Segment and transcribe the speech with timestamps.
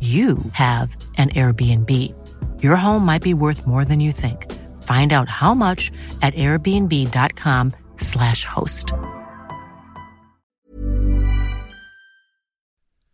[0.00, 1.90] you have an Airbnb.
[2.62, 4.46] Your home might be worth more than you think.
[4.82, 5.90] Find out how much
[6.22, 8.92] at airbnb.com/slash host.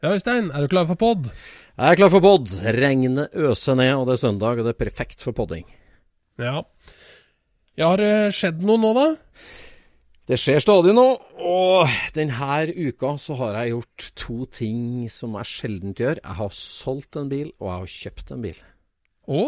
[0.02, 1.30] Ja, Øystein, er du klar for pod?
[1.76, 2.46] Jeg er klar for pod.
[2.62, 5.66] Regnet øser ned, og det er søndag, og det er perfekt for podding.
[6.38, 6.60] Ja.
[7.76, 9.06] Ja, har det skjedd noe nå, da?
[10.26, 14.80] Det skjer stadig noe, og denne uka så har jeg gjort to ting
[15.12, 16.18] som jeg sjelden gjør.
[16.18, 18.58] Jeg har solgt en bil, og jeg har kjøpt en bil.
[19.30, 19.44] Å?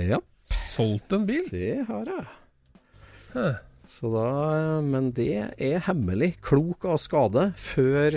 [0.00, 1.44] Ja, Solgt en bil?
[1.52, 2.24] det har jeg.
[3.34, 3.44] Hæ.
[3.88, 4.24] Så da,
[4.84, 5.28] men det
[5.60, 6.34] er hemmelig.
[6.44, 7.50] Klok av skade.
[7.60, 8.16] Før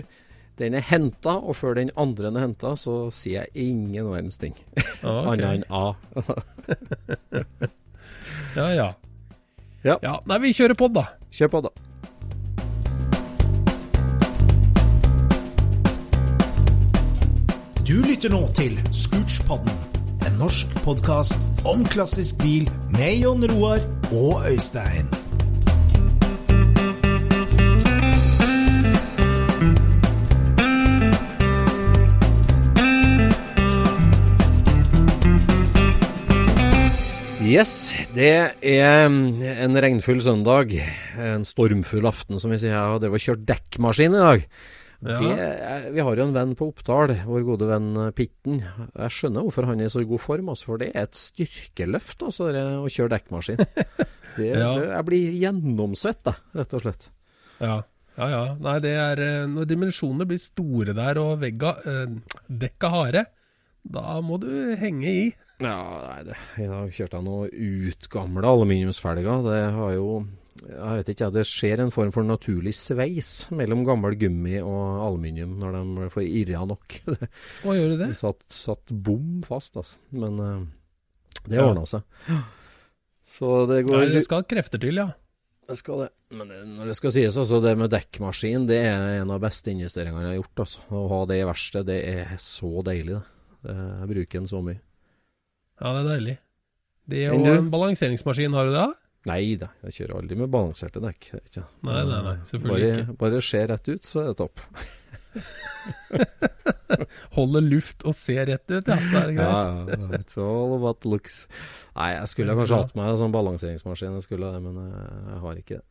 [0.59, 4.55] den er henta, og før den andre er henta, så sier jeg ingen verdens ting.
[5.03, 5.03] Okay.
[5.03, 5.85] Annet enn A.
[8.57, 8.87] Ja, ja.
[9.85, 9.95] Ja.
[10.01, 11.03] Ja, Nei, vi kjører pod, da.
[11.31, 11.86] Kjør på, da.
[17.87, 19.71] Du lytter nå til Scootspodden,
[20.27, 23.79] en norsk podkast om klassisk bil med Jon Roar
[24.11, 25.07] og Øystein.
[37.39, 40.75] Yes, det er en regnfull søndag.
[41.15, 42.75] En stormfull aften, som vi sier.
[42.75, 44.51] Jeg har drevet og kjørt dekkmaskin i dag.
[45.05, 45.17] Ja.
[45.21, 48.63] Det, vi har jo en venn på Oppdal, vår gode venn Pitten.
[48.63, 52.23] Jeg skjønner hvorfor han er i så god form, altså, for det er et styrkeløft
[52.25, 52.47] altså,
[52.81, 53.61] å kjøre dekkmaskin.
[54.37, 54.67] Det, Ja.
[54.77, 57.07] det, jeg blir gjennomsvett, da, rett og slett.
[57.57, 57.77] Ja.
[58.17, 58.41] Ja, ja.
[58.61, 62.13] Nei, det er eh, Når dimensjonene blir store der, og vegga eh,
[62.49, 63.23] dekka harde,
[63.87, 65.23] da må du henge i.
[65.63, 69.41] Ja, nei, det, I dag kjørte jeg noen utgamla aluminiumsfelger.
[69.47, 70.07] Det har jo
[70.65, 75.53] Jeg vet ikke, det skjer en form for naturlig sveis mellom gammel gummi og aluminium
[75.61, 76.97] når de får irra nok.
[77.63, 77.99] Hva gjør det?
[78.01, 78.09] det?
[78.17, 79.99] satt, satt bom fast, altså.
[80.17, 80.65] Men uh,
[81.45, 81.67] det Ja.
[81.69, 82.03] ordna seg.
[83.27, 85.09] Så det går Nei, det skal krefter til, ja.
[85.67, 86.11] Det skal det.
[86.31, 90.23] Men når det skal sies, altså, det med dekkmaskin, det er en av beste investeringene
[90.23, 90.61] jeg har gjort.
[90.63, 90.83] Altså.
[90.95, 93.23] Å ha det i verkstedet, det er så deilig, det.
[93.67, 93.75] det.
[93.83, 94.79] Jeg bruker den så mye.
[95.77, 96.37] Ja, det er deilig.
[97.07, 98.85] Det er og en balanseringsmaskin, har du det?
[98.87, 99.06] da?
[99.27, 101.21] Nei da, jeg kjører aldri med balanserte dekk.
[101.87, 103.17] Nei, nei, nei, selvfølgelig bare, ikke.
[103.23, 104.57] Bare se rett ut, så er det topp.
[107.37, 108.95] Holde luft og se rett ut, ja.
[108.95, 109.91] Så er det greit.
[109.91, 111.35] ja, it's all about looks.
[111.97, 114.91] Nei, jeg skulle kanskje hatt meg en sånn balanseringsmaskin, jeg skulle det, men jeg,
[115.33, 115.87] jeg har ikke det.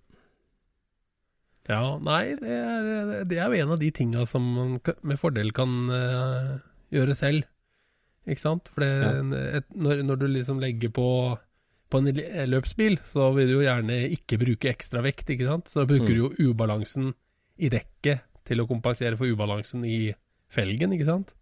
[1.67, 2.83] Ja, nei, det er,
[3.27, 6.63] det er jo en av de tinga som man med fordel kan uh,
[6.95, 7.43] gjøre selv.
[8.27, 8.71] Ikke sant?
[8.75, 8.91] For det,
[9.61, 11.07] et, når, når du liksom legger på
[11.91, 15.69] på en løpsbil, så vil du jo gjerne ikke bruke ekstra vekt, ikke sant?
[15.71, 16.15] Så bruker Mm.
[16.15, 17.15] du jo ubalansen
[17.59, 20.13] i dekket til å kompensere for ubalansen i
[20.51, 21.35] felgen, ikke sant?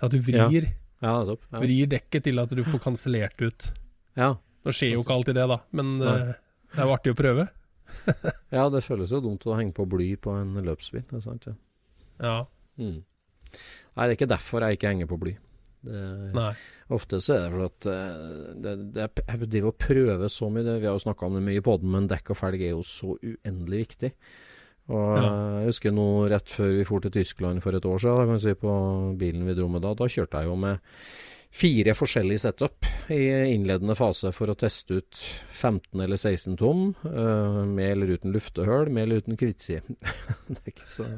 [0.00, 0.48] Så at du Ja.
[0.48, 1.36] vrir, Ja, er.
[1.52, 1.60] Ja.
[1.60, 3.72] vrir dekket til at du får kansellert ut.
[4.16, 4.34] Ja.
[4.64, 6.06] Nå skjer jo ikke alltid det, da, men Nei.
[6.30, 6.34] eh,
[6.74, 7.48] det er jo artig å prøve.
[8.52, 11.46] ja, det føles jo dumt å henge på bly på en løpsbil, det er sant?
[11.46, 11.54] Ja.
[12.20, 12.46] Ja,
[12.78, 13.02] Mm.
[13.96, 15.36] Nei, det er ikke derfor jeg ikke henger på bly.
[15.82, 16.02] Det,
[16.36, 16.52] nei.
[16.94, 20.66] ofte så er det for at eh, det, det, jeg driver og prøver så mye.
[20.66, 22.74] Det, vi har jo snakka om det mye i poden, men dekk og felg er
[22.76, 24.12] jo så uendelig viktig.
[24.92, 25.26] Og Ja.
[25.62, 28.54] Jeg husker nå rett før vi dro til Tyskland for et år siden, kan si,
[28.58, 28.72] på
[29.18, 30.82] bilen vi dro med da, da kjørte jeg jo med
[31.52, 33.20] fire forskjellige setup i
[33.52, 38.90] innledende fase for å teste ut 15 eller 16 tom, eh, med eller uten luftehull,
[38.90, 39.96] med eller uten kvittside.
[40.48, 41.08] det er ikke så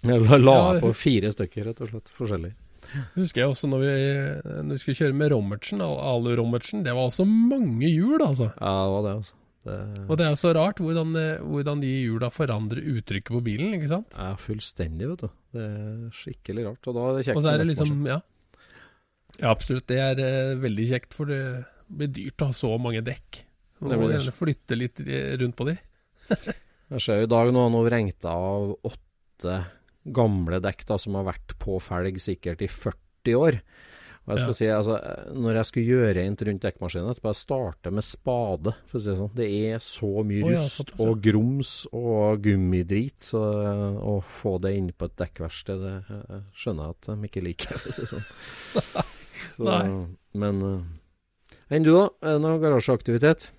[0.00, 2.54] Jeg la, la på fire stykker, rett og slett, forskjellig.
[3.14, 3.90] Husker jeg også når vi,
[4.64, 6.82] når vi skulle kjøre med Rommertsen, alu-Rommertsen.
[6.86, 8.50] Det var også mange hjul, altså.
[8.56, 9.36] Ja, det var det, altså.
[9.60, 9.76] Det,
[10.08, 11.10] Og det er jo så rart hvordan,
[11.44, 14.16] hvordan de hjula forandrer uttrykket på bilen, ikke sant?
[14.16, 15.34] ja, fullstendig, vet du.
[15.52, 16.88] Det er skikkelig rart.
[16.88, 18.20] Og da er det kjekt Og så er det liksom, ja.
[19.40, 19.86] Ja, absolutt.
[19.88, 21.40] Det er uh, veldig kjekt, for det
[21.90, 23.42] blir dyrt å ha så mange dekk.
[23.80, 25.00] Man må gjerne flytte litt
[25.40, 25.76] rundt på de.
[26.90, 29.54] Jeg ser jo i dag nå nå vrengte av åtte
[30.12, 33.60] gamle dekk da, som har vært på felg sikkert i 40 år.
[34.28, 34.58] Og jeg skal Ja.
[34.58, 34.96] si, altså,
[35.34, 39.08] når jeg skulle gjøre rent rundt dekkmaskinen bare jeg starte med spade, for å si
[39.10, 39.34] det sånn.
[39.34, 41.06] Det er så mye Å rust ja.
[41.06, 45.94] og grums og gummidrit, så eh, å få det inn på et dekkverksted, det
[46.36, 49.06] eh, skjønner jeg at de ikke liker, for å si det sånn.
[49.56, 50.06] Så, Nei.
[50.36, 50.80] Men eh,
[51.74, 52.08] Enn du, da?
[52.20, 53.50] Det noe garasjeaktivitet?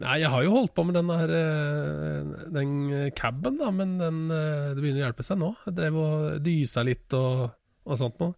[0.00, 2.70] Nei, jeg har jo holdt på med den der eh, den
[3.16, 5.50] caben, da, men den, eh, det begynner å hjelpe seg nå.
[5.66, 7.50] Jeg drev og dysa litt og,
[7.84, 8.32] og sånt noe.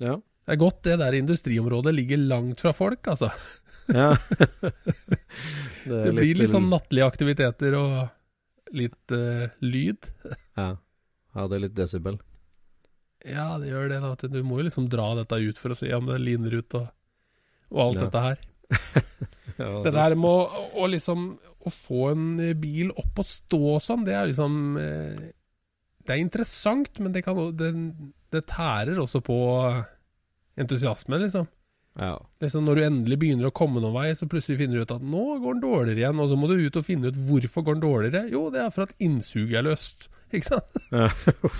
[0.00, 0.16] Ja.
[0.42, 3.28] Det er godt det der industriområdet ligger langt fra folk, altså.
[3.92, 4.14] ja.
[5.82, 10.08] Det, blir litt sånn nattlige aktiviteter og litt uh, lyd.
[10.52, 10.74] Ja.
[11.32, 12.18] ja, det er litt desibel.
[13.24, 14.00] Ja, det gjør det.
[14.04, 14.28] da.
[14.28, 16.90] Du må jo liksom dra dette ut for å se om det liner ut og,
[17.72, 18.04] og alt Ja.
[18.04, 18.42] dette her.
[19.58, 21.26] Ja, Det der med å, å liksom
[21.62, 25.26] Å få en bil opp og stå sånn, det er liksom eh,
[26.02, 27.72] Det er interessant, men det, kan, det,
[28.32, 29.36] det tærer også på
[30.58, 31.46] entusiasme, liksom.
[32.00, 32.16] ja.
[32.42, 32.64] liksom.
[32.66, 35.22] Når du endelig begynner å komme noen vei, så plutselig finner du ut at nå
[35.40, 37.86] går den dårligere igjen, og så må du ut og finne ut hvorfor går den
[37.86, 38.24] dårligere.
[38.32, 40.82] Jo, det er for at innsuget er løst, ikke sant.
[40.90, 41.08] Ja.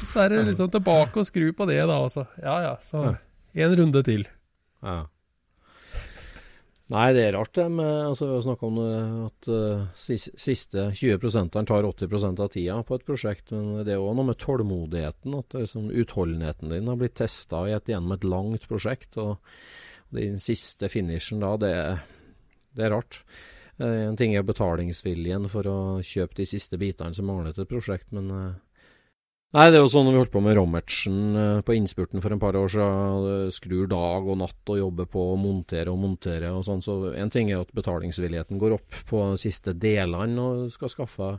[0.02, 2.26] Så er det liksom tilbake og skru på det, da, altså.
[2.42, 3.12] Ja ja, så
[3.52, 4.26] en runde til.
[4.82, 5.04] Ja.
[6.92, 8.80] Nei, det er rart det med altså, Vi har snakka om
[9.26, 13.52] at uh, siste 20 tar 80% av tida på et prosjekt.
[13.54, 15.38] Men det er òg noe med tålmodigheten.
[15.38, 19.18] At liksom, utholdenheten din har blitt testa gjennom et langt prosjekt.
[19.22, 19.38] Og
[20.12, 21.74] den siste finishen da, det,
[22.76, 23.22] det er rart.
[23.80, 27.72] Uh, En ting er betalingsviljen for å kjøpe de siste bitene som mangler til et
[27.72, 28.71] prosjekt, men eh,
[29.52, 32.32] Nei, det er jo sånn når vi holdt på med Rommertsen eh, på innspurten for
[32.32, 33.50] en par år siden.
[33.52, 36.80] Skrur dag og natt og jobber på å montere og montere og sånn.
[36.80, 41.34] Så en ting er at betalingsvilligheten går opp på de siste delene og skal skaffe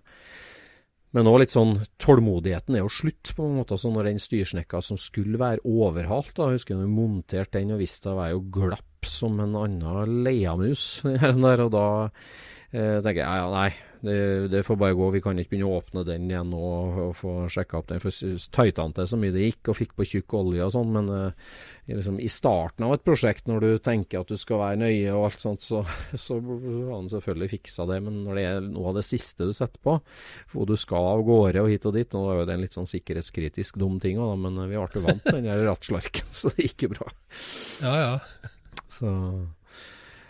[1.13, 3.79] Men òg litt sånn Tålmodigheten er jo slutt, på en måte.
[3.81, 8.13] Så når den styrsnekka som skulle være overhalt, da, husker vi monterte den og jeg
[8.13, 11.01] var jo glapp som en annen leiamus
[11.47, 13.71] der, og da eh, tenker jeg ja, nei.
[14.03, 16.97] Det, det får bare gå, vi kan ikke begynne å åpne den igjen nå og,
[16.99, 18.01] og få sjekka opp den.
[18.03, 18.11] For
[18.51, 21.07] tighta han til så mye det gikk, og fikk på tjukk olje og sånn, men
[21.07, 21.53] uh,
[21.87, 25.29] liksom, i starten av et prosjekt, når du tenker at du skal være nøye og
[25.29, 25.85] alt sånt, så,
[26.25, 28.01] så har han selvfølgelig fiksa det.
[28.03, 29.95] Men når det er noe av det siste du setter på,
[30.51, 32.75] hvor du skal av gårde og hit og dit, nå er jo det en litt
[32.75, 36.89] sånn sikkerhetskritisk dum ting òg, men vi ble vant den der rattslarken, så det gikk
[36.89, 37.11] jo bra.
[37.79, 38.15] Ja ja.
[38.91, 39.07] Så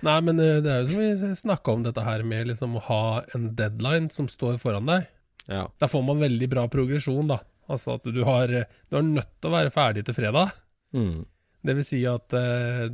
[0.04, 2.86] Nei, men eh, det er jo som vi snakka om dette her med liksom å
[2.90, 3.04] ha
[3.36, 5.10] en deadline som står foran deg.
[5.48, 5.68] ja.
[5.80, 7.40] Der får man veldig bra progresjon, da.
[7.72, 10.52] Altså at du har eh, Du er nødt til å være ferdig til fredag.
[10.96, 11.24] Mm.
[11.64, 12.90] Det vil si at uh,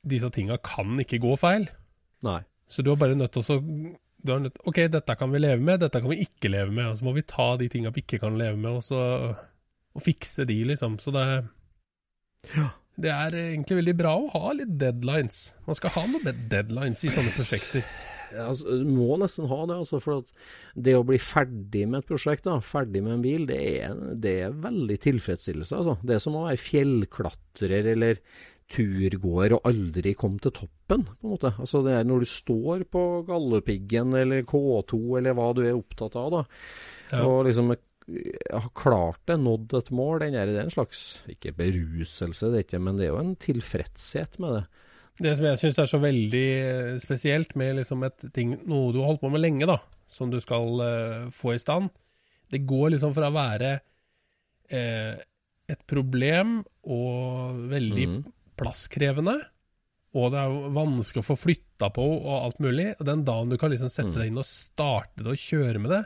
[0.00, 1.66] disse tinga kan ikke gå feil.
[2.24, 2.40] Nei.
[2.64, 3.58] Så du er bare nødt til å
[4.24, 6.88] du nødt, Ok, dette kan vi leve med, dette kan vi ikke leve med.
[6.88, 9.02] Og så må vi ta de tinga vi ikke kan leve med, og så
[9.94, 10.96] og fikse de, liksom.
[10.98, 11.24] Så det
[13.00, 15.38] Det er egentlig veldig bra å ha litt deadlines.
[15.66, 17.82] Man skal ha noen deadlines i sånne prosjekter.
[18.34, 20.30] Ja, altså, du må nesten ha det, altså, for at
[20.86, 24.32] det å bli ferdig med et prosjekt, da, ferdig med en bil, det er, det
[24.46, 25.76] er veldig tilfredsstillelse.
[25.78, 25.94] Altså.
[26.02, 28.18] Det er som å være fjellklatrer eller
[28.74, 31.52] turgåer og aldri komme til toppen, på en måte.
[31.60, 36.16] Altså, det er når du står på Galdhøpiggen eller K2 eller hva du er opptatt
[36.20, 36.44] av, da,
[37.12, 37.22] Ja.
[37.28, 41.54] og liksom har klart det, nådd et mål, den er, det er en slags, ikke
[41.56, 44.64] beruselse, det er ikke, men det er jo en tilfredshet med det.
[45.24, 49.00] Det som jeg syns er så veldig eh, spesielt med liksom et ting, noe du
[49.00, 49.78] har holdt på med lenge, da,
[50.10, 51.88] som du skal uh, få i stand,
[52.52, 53.70] det går liksom fra å være
[54.74, 55.14] uh,
[55.70, 56.58] et problem
[56.92, 58.18] og veldig mm.
[58.58, 59.38] plasskrevende,
[60.14, 63.56] og det er vanskelig å få flytta på og alt mulig, og den dagen du
[63.58, 64.18] kan liksom sette Mm.
[64.20, 66.04] deg inn og starte det og kjøre med det,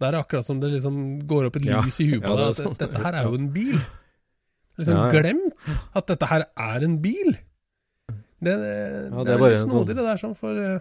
[0.00, 0.94] da er det akkurat som det liksom
[1.28, 2.76] går opp et lys i huet på deg, at sånn.
[2.80, 3.74] dette her er jo en bil.
[4.80, 5.66] Liksom glemt
[6.00, 7.34] at dette her er en bil.
[8.40, 8.70] Det, det,
[9.12, 10.78] det, det er litt snodig sånn- det der, sånn, for, eh,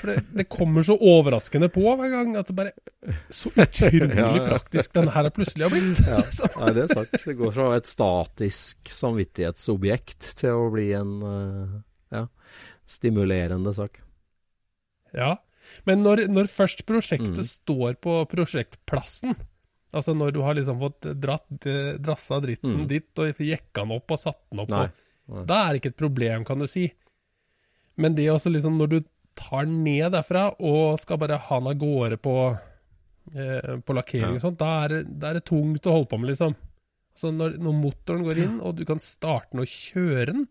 [0.00, 2.72] for det, det kommer så overraskende på hver gang at det bare
[3.30, 4.42] Så utrolig Ja, ja.
[4.48, 6.02] praktisk den her plutselig har blitt.
[6.02, 6.18] Ja.
[6.64, 7.14] Nei, det er sant.
[7.22, 11.76] Det går fra et statisk samvittighetsobjekt til å bli en eh,
[12.18, 12.24] ja,
[12.98, 14.02] stimulerende sak.
[15.14, 15.36] Ja,
[15.86, 17.44] men når, når først prosjektet Mm.
[17.44, 19.36] står på prosjektplassen,
[19.94, 22.88] Altså når du har liksom fått dratt, eh, drassa dritten Mm.
[22.88, 24.88] ditt og jekka den opp og satt den opp, Nei.
[25.28, 25.44] Nei.
[25.46, 26.92] da er det ikke et problem, kan du si.
[27.96, 29.04] Men det også liksom når du
[29.34, 32.34] tar den ned derfra og skal bare ha den av gårde på,
[33.34, 34.34] eh, på lakkering Ja.
[34.34, 36.54] og sånt, da er, da er det tungt å holde på med, liksom.
[37.16, 40.48] Så når, når motoren går inn, og du kan starte den og kjøre den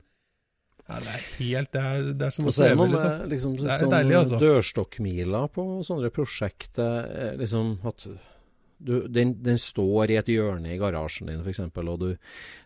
[0.87, 3.25] ja, Det er helt Det er, det er som å sveve, liksom.
[3.31, 4.39] liksom, Det er sånn deilig, altså.
[4.43, 7.09] dørstokkmila på sånne prosjekter.
[7.09, 8.07] eh, Liksom at
[8.77, 12.09] du, den, den står i et hjørne i garasjen din, f.eks., og du,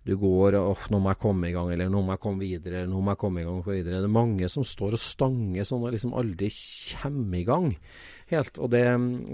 [0.04, 2.82] du går og 'Nå må jeg komme i gang', eller 'Nå må jeg komme videre',
[2.82, 3.64] eller 'Nå må jeg komme i gang'.
[3.64, 4.02] videre.
[4.02, 6.50] Det er mange som står og stanger sånn og liksom aldri
[6.98, 7.76] kommer i gang
[8.32, 8.60] helt.
[8.60, 8.84] Og det,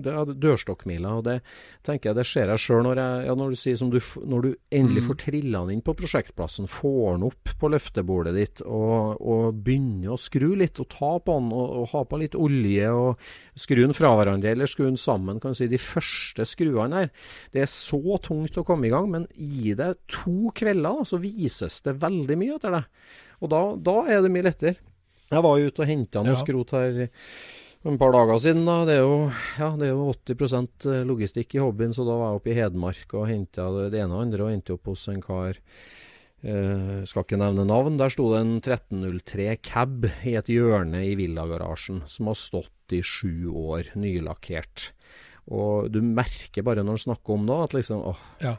[0.04, 1.36] det er dørstokkmila, og det
[1.84, 4.42] tenker jeg det ser jeg sjøl når, jeg- ja, når du sier som du, når
[4.42, 5.08] du endelig Mm.
[5.10, 10.14] får trilla den inn på prosjektplassen, får den opp på løftebordet ditt og, og begynner
[10.16, 13.18] å skru litt og ta på den og, og ha på litt olje og
[13.56, 15.40] skru den fra hverandre eller skru den sammen.
[15.40, 17.10] kan du si De første skruene her.
[17.52, 21.82] Det er så tungt å komme i gang, men gi det to kvelder, så vises
[21.82, 22.84] det veldig mye etter det.
[23.42, 24.76] Og da, da er det mye lettere.
[25.32, 26.42] Jeg var ute og henta noe Ja.
[26.44, 27.10] skrot her
[27.94, 28.66] et par dager siden.
[28.66, 32.32] da, Det er jo, ja, det er jo 80% logistikk i hobbyen, så da var
[32.32, 34.44] jeg oppe i Hedmark og henta det ene og andre.
[34.48, 35.60] Og endte opp hos en kar
[36.46, 37.98] eh, Skal ikke nevne navn.
[38.02, 43.02] Der sto det en 1303 cab i et hjørne i villagarasjen som har stått i
[43.06, 44.92] sju år, nylakkert.
[45.54, 48.56] Og du merker bare når han snakker om det, at liksom åh, Ja.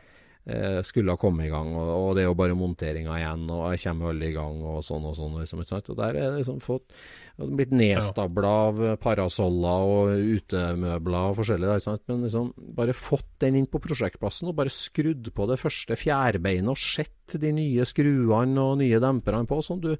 [0.46, 3.72] eh, skulle ha kommet i gang, og, og det er jo bare monteringa igjen, og
[3.74, 5.34] jeg kommer aldri i gang, og sånn og sånn.
[5.42, 5.62] Liksom?
[5.66, 6.86] Og der er det liksom fått
[7.36, 12.02] blitt nedstabla av parasoller og utemøbler og forskjellig, Der, sant?
[12.08, 16.72] men liksom bare fått den inn på prosjektplassen og bare skrudd på det første fjærbeinet
[16.72, 19.90] og sett de nye skruene og nye demperne på, sånn du,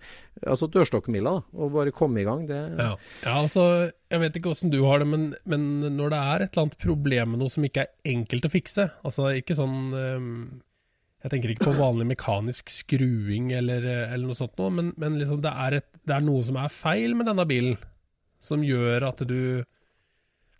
[0.47, 2.47] altså dørstokkmila, og bare komme i gang.
[2.49, 2.93] Det, Ja.
[3.27, 5.67] ja, altså, jeg vet ikke åssen du har det, men, men
[5.99, 8.89] når det er et eller annet problem med noe som ikke er enkelt å fikse,
[9.05, 10.39] altså ikke sånn ehm,
[11.27, 15.17] Jeg tenker ikke på vanlig mekanisk skruing eller, eh, eller noe sånt noe, men, men
[15.19, 17.75] liksom det, er et, det er noe som er feil med denne bilen,
[18.39, 19.65] som gjør at du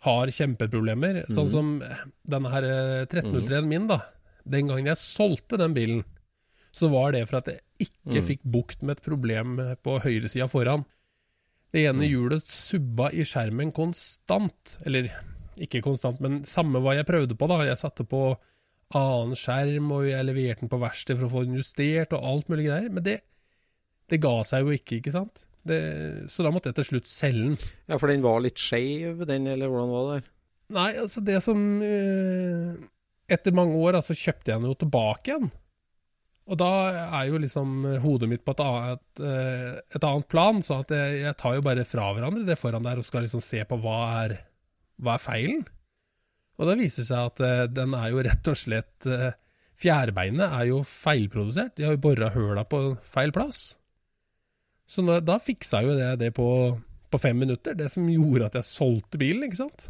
[0.03, 1.21] har kjempeproblemer.
[1.33, 1.69] Sånn som
[2.27, 4.01] denne her eh, 1303-en min, da.
[4.47, 6.03] Den gangen jeg solgte den bilen,
[6.75, 8.25] så var det for at jeg ikke Mm.
[8.27, 10.83] fikk bukt med et problem på høyresida foran.
[11.73, 12.11] Det ene Mm.
[12.11, 14.77] hjulet subba i skjermen konstant.
[14.85, 15.09] Eller
[15.57, 17.63] ikke konstant, men samme hva jeg prøvde på, da.
[17.65, 18.37] Jeg satte på
[18.95, 22.51] annen skjerm, og jeg leverte den på verksted for å få den justert, og alt
[22.51, 22.89] mulig greier.
[22.93, 23.17] Men det,
[24.11, 25.43] det ga seg jo ikke, ikke sant.
[25.67, 25.79] Det,
[26.31, 27.71] så da måtte jeg til slutt selge den.
[27.91, 30.21] ja, for den var litt skeiv, den, eller hvordan var det?
[30.77, 32.75] Nei, altså det som eh,
[33.31, 35.49] Etter mange år altså kjøpte jeg den jo tilbake igjen.
[36.47, 36.71] Og da
[37.19, 41.17] er jo liksom hodet mitt på et annet, eh, et annet plan, så at jeg,
[41.25, 43.97] jeg tar jo bare fra hverandre det foran der og skal liksom se på hva
[44.23, 44.37] er,
[45.03, 45.65] hva er feilen.
[46.57, 49.35] Og da viser det seg at eh, den er jo rett og slett eh,
[49.77, 51.75] Fjærbeinet er jo feilprodusert.
[51.77, 52.79] De har jo bora høla på
[53.13, 53.75] feil plass.
[54.89, 56.47] Så da, da fiksa jo det det på,
[57.13, 59.89] på fem minutter, det som gjorde at jeg solgte bilen, ikke sant?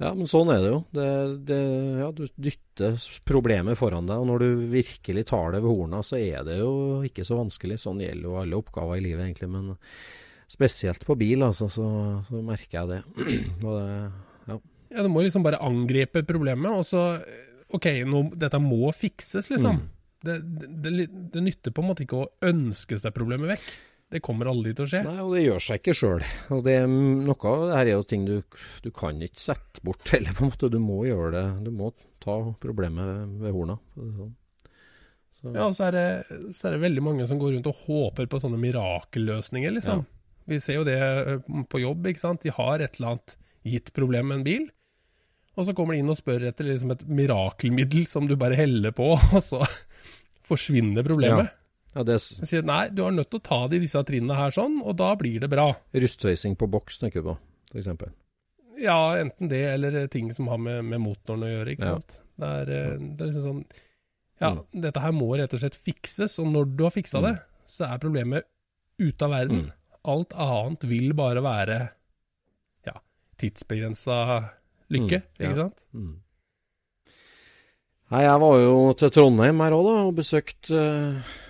[0.00, 0.78] Ja, men sånn er det jo.
[0.96, 1.08] Det,
[1.50, 1.58] det,
[2.00, 2.94] ja, du dytter
[3.28, 6.72] problemet foran deg, og når du virkelig tar det ved horna, så er det jo
[7.04, 7.76] ikke så vanskelig.
[7.82, 9.50] Sånn gjelder jo alle oppgaver i livet, egentlig.
[9.52, 9.74] Men
[10.50, 11.88] spesielt på bil, altså, så,
[12.30, 13.02] så merker jeg det.
[13.66, 13.90] og det
[14.48, 14.60] ja.
[14.90, 17.04] Ja, du må liksom bare angripe problemet, og så
[17.70, 19.78] OK, nå, dette må fikses, liksom.
[19.78, 19.88] Mm.
[20.20, 20.34] Det,
[20.84, 23.70] det, det nytter på en måte ikke å ønske seg problemet vekk.
[24.10, 25.04] Det kommer aldri til å skje.
[25.06, 26.24] Nei, og det gjør seg ikke sjøl.
[26.50, 28.40] Og det, noe av det her er jo ting du,
[28.82, 30.70] du kan ikke sette bort heller, på en måte.
[30.72, 31.44] Du må gjøre det.
[31.68, 31.92] Du må
[32.22, 33.78] ta problemet ved horna.
[33.94, 34.34] Sånn.
[35.38, 37.86] Så, Ja, og så er, det, så er det veldig mange som går rundt og
[37.86, 40.02] håper på sånne mirakelløsninger, liksom.
[40.50, 40.98] Vi ser jo det
[41.70, 42.42] på jobb, ikke sant.
[42.42, 43.36] De har et eller annet
[43.70, 44.66] gitt problem med en bil,
[45.56, 48.92] og så kommer de inn og spør etter liksom et mirakelmiddel som du bare heller
[48.96, 49.62] på, og så
[50.46, 51.50] forsvinner problemet.
[51.94, 54.02] ja, det er Jeg sier nei, du er nødt til å ta det i disse
[54.06, 55.68] trinnene her sånn, og da blir det bra.
[55.94, 57.36] rustfacing på boks, tenker du på,
[57.74, 58.10] f.eks.
[58.80, 61.94] Ja, enten det eller ting som har med, med motoren å gjøre, ikke Ja.
[61.98, 62.20] sant.
[62.40, 63.64] Det er, eh, det er liksom sånn
[64.40, 64.80] Ja, Mm.
[64.80, 67.26] dette her må rett og slett fikses, og når du har fiksa Mm.
[67.28, 68.44] det, så er problemet
[68.98, 69.58] ute av verden.
[69.66, 69.72] Mm.
[70.06, 71.90] Alt annet vil bare være
[72.86, 72.94] ja,
[73.36, 74.48] tidsbegrensa
[74.90, 75.84] lykke, Mm, ikke sant?
[75.94, 76.16] Mm.
[78.10, 80.80] Nei, jeg var jo til Trondheim her òg, da, og besøkte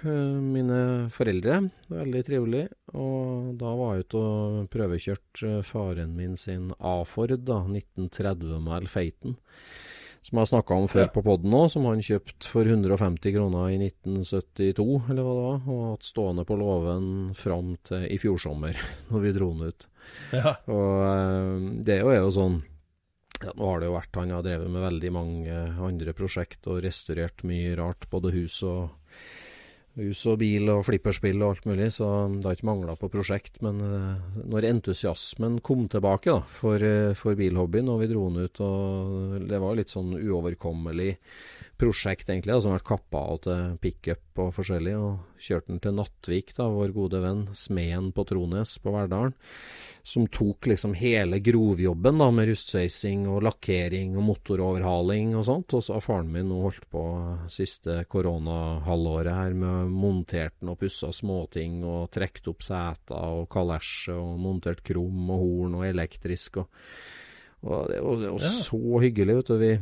[0.04, 0.80] uh, mine
[1.14, 1.54] foreldre.
[1.88, 2.66] Veldig trivelig.
[2.92, 9.38] Og da var jeg ute og prøvekjørt eh, faren min sin A-Ford, da, 1930-mæl Feiten.
[10.20, 11.12] Som jeg har snakka om før Ja.
[11.14, 15.62] på poden òg, som han kjøpte for 150 kroner i 1972, eller hva det var.
[15.64, 17.06] Og hatt stående på låven
[17.40, 18.76] fram til i fjor sommer,
[19.08, 19.88] når vi dro den ut.
[20.36, 20.58] Ja.
[20.68, 22.60] Og eh, det er jo sånn
[23.40, 26.82] Ja, nå har det jo vært Han har drevet med veldig mange andre prosjekt og
[26.84, 28.04] restaurert mye rart.
[28.12, 28.90] Både hus og,
[30.00, 33.62] hus og bil og flipperspill og alt mulig, så det har ikke mangla på prosjekt.
[33.64, 38.44] Men uh, når entusiasmen kom tilbake da, for, uh, for bilhobbyen, og vi dro den
[38.44, 41.14] ut og Det var litt sånn uoverkommelig
[41.80, 44.94] prosjekt, egentlig, da, som har vært kappa av til pickup og forskjellig.
[45.00, 49.34] Og kjørte den til Nattvik, da, vår gode venn, smeden på Trones på Verdalen.
[50.06, 55.76] Som tok liksom hele grovjobben da, med rustsveising og lakkering og motoroverhaling og sånt.
[55.76, 57.04] Og så har faren min nå holdt på
[57.52, 64.16] siste koronahalvåret her med montert den og pussa småting og trukket opp seter og kalesje
[64.16, 66.62] og montert krom og horn og elektrisk.
[66.64, 66.70] og
[67.60, 68.48] og det var ja.
[68.48, 69.34] så hyggelig.
[69.36, 69.72] vet du, vi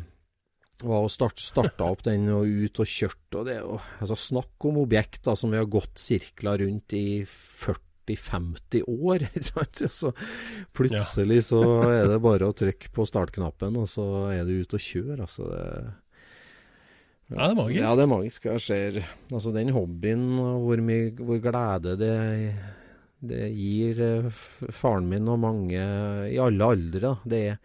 [0.84, 3.40] var å start, starta opp den og ut og kjørte.
[3.40, 8.86] Og det jo altså Snakk om objekter som vi har gått sirkler rundt i 40-50
[8.86, 9.26] år.
[10.00, 10.12] så
[10.76, 14.86] plutselig så er det bare å trykke på startknappen, og så er du ute og
[14.86, 15.24] kjører.
[15.26, 15.62] Altså det,
[17.28, 17.80] ja, det er magisk.
[17.82, 18.50] Ja, det er magisk.
[18.54, 19.02] Jeg ser
[19.34, 22.16] altså den hobbyen, og hvor, mye, hvor glede det,
[23.28, 24.42] det gir eh,
[24.72, 25.88] faren min og mange
[26.30, 27.18] i alle aldre.
[27.28, 27.58] Det er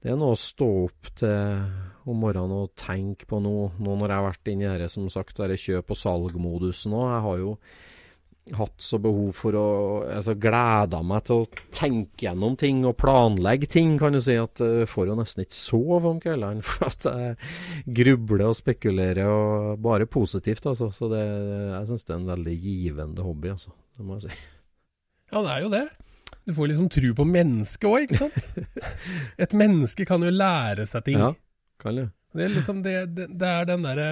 [0.00, 4.08] det er noe å stå opp til om morgenen og tenke på noe, nå når
[4.08, 7.08] jeg har vært inne i dette, som sagt, dette kjøp- og salgmodusen òg.
[7.10, 7.56] Jeg har jo
[8.56, 9.66] hatt så behov for å
[10.08, 14.38] altså gleda meg til å tenke gjennom ting og planlegge ting, kan du si.
[14.40, 19.28] At jeg får jo nesten ikke sove om kveldene for at jeg grubler og spekulerer,
[19.28, 20.90] og bare positivt, altså.
[20.94, 23.76] Så det, jeg syns det er en veldig givende hobby, altså.
[23.96, 24.46] Det må jeg si.
[25.30, 25.88] Ja, det er jo det.
[26.50, 28.46] Du får liksom tro på mennesket òg, ikke sant?
[29.44, 31.20] Et menneske kan jo lære seg ting.
[31.22, 31.28] Ja,
[31.78, 32.08] kan det.
[32.34, 34.08] Det er liksom det, det, det er den derre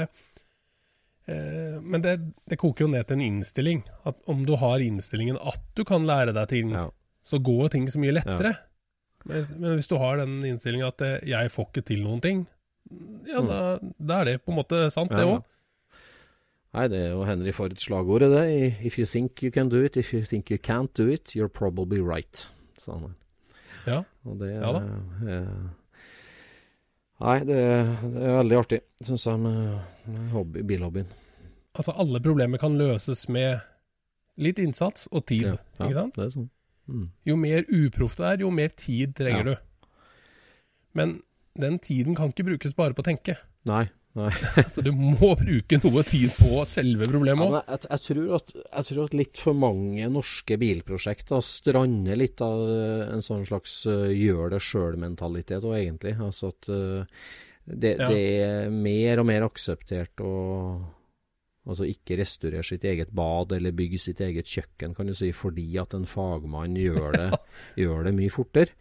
[1.27, 2.15] eh, Men det,
[2.51, 3.83] det, koker jo ned til en innstilling.
[4.07, 6.87] At om du har innstillingen at du kan lære deg ting, ja.
[7.27, 8.55] så går ting så mye lettere.
[8.55, 8.65] Ja.
[9.27, 12.47] Men, men, hvis du har den innstillinga at eh, 'jeg får ikke til noen ting',
[13.27, 13.51] ja, mm.
[13.51, 15.43] da, da, er det på en måte sant, det òg.
[16.77, 18.45] Nei, det er jo Henry Fords slagord, det.
[18.85, 21.49] If you think you can do it, if you think you can't do it, you're
[21.49, 22.45] probably right,
[22.79, 23.15] sa han.
[23.87, 24.03] Ja.
[24.29, 24.83] Og det ja da.
[25.25, 25.47] Er,
[27.25, 29.81] nei, det er, det er, veldig artig, syns jeg, med,
[30.13, 31.09] med hobby, bilhobbyen.
[31.79, 33.65] Altså, alle problemer kan løses med
[34.39, 36.19] litt innsats og tid, ja, ja, ikke sant?
[36.19, 36.51] det er sånn.
[36.89, 37.09] Mm.
[37.29, 39.57] Jo mer uproft det er, jo mer tid trenger ja.
[39.57, 39.97] du.
[40.97, 41.19] Men
[41.59, 43.35] den tiden kan ikke brukes bare på å tenke.
[43.69, 43.87] Nei,
[44.73, 47.57] så du må bruke noe tid på selve problemet òg.
[47.59, 52.43] Ja, jeg, jeg, tror at, jeg, tror at, litt for mange norske bilprosjekter strander litt
[52.45, 52.65] av
[53.15, 56.15] en sånn slags uh, gjør det sjøl-mentalitet òg, egentlig.
[56.25, 57.27] Altså at uh,
[57.69, 58.09] det, ja.
[58.09, 60.33] det, er mer og mer akseptert å
[61.69, 65.69] altså ikke restaurere sitt eget bad eller bygge sitt eget kjøkken, kan du si, fordi
[65.81, 67.29] at en fagmann gjør det,
[67.83, 68.77] gjør det mye fortere.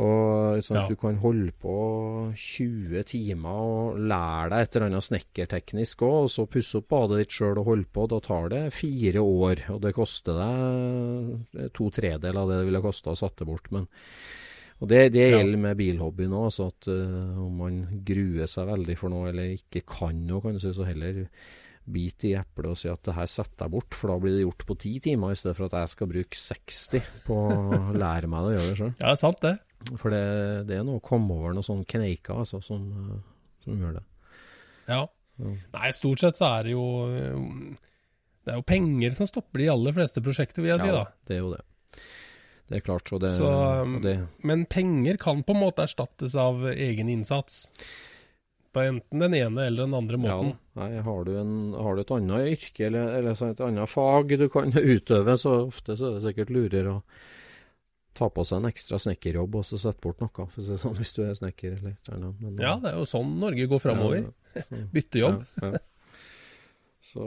[0.00, 0.88] Og sånn at ja.
[0.88, 1.72] Du kan holde på
[2.32, 7.18] 20 timer og lære deg et eller annet snekkerteknisk òg, og så pusse opp badet
[7.20, 8.06] ditt sjøl og holde på.
[8.08, 12.84] Da tar det fire år, og det koster deg to tredeler av det det ville
[12.84, 13.68] kosta å satte bort.
[13.74, 13.84] Men,
[14.80, 18.96] og Det, det gjelder med bilhobby nå, så at uh, om man gruer seg veldig
[18.98, 21.26] for noe eller ikke kan noe, kan du si, så heller
[21.82, 24.44] bit i eplet og si at det her setter jeg bort, for da blir det
[24.46, 28.30] gjort på ti timer, i stedet for at jeg skal bruke 60 på å lære
[28.30, 28.92] meg det å gjøre det sjøl.
[29.02, 29.56] Ja, sant det.
[29.90, 30.22] For det,
[30.68, 32.84] det er noe å komme over noen sånne kneiker altså, som,
[33.64, 34.04] som, gjør det.
[34.88, 35.04] Ja.
[35.36, 35.56] Så.
[35.72, 36.82] Nei, stort sett så er det jo
[38.44, 40.92] Det er jo penger som stopper de aller fleste prosjekter, vil jeg ja, si.
[40.92, 41.28] da.
[41.28, 41.62] det er jo det.
[42.72, 43.08] Det er klart.
[43.08, 43.50] Så det, så,
[44.02, 44.16] det.
[44.48, 47.66] Men penger kan på en måte erstattes av egen innsats.
[48.72, 50.54] På enten den ene eller den andre måten.
[50.54, 54.32] Ja, nei, har, du en, har, du et annet yrke eller, eller et annet fag
[54.40, 57.02] du kan utøve, så ofte så er det sikkert lurere å
[58.16, 61.34] ta på seg en ekstra snekkerjobb og så sette bort noe, sånn, hvis du er
[61.38, 62.36] snekker eller noe.
[62.40, 64.24] Men, ja, det er jo sånn Norge går framover.
[64.54, 65.44] Ja, Bytte jobb.
[65.62, 65.84] Ja, ja.
[67.02, 67.26] Så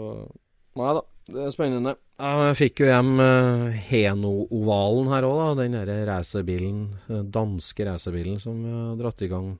[0.75, 1.91] Nei da, det er spennende.
[2.19, 5.45] Jeg fikk jo hjem uh, Heno-ovalen her òg, da.
[5.61, 9.53] Den derre racerbilen, eh, danske racerbilen som vi har dratt i gang,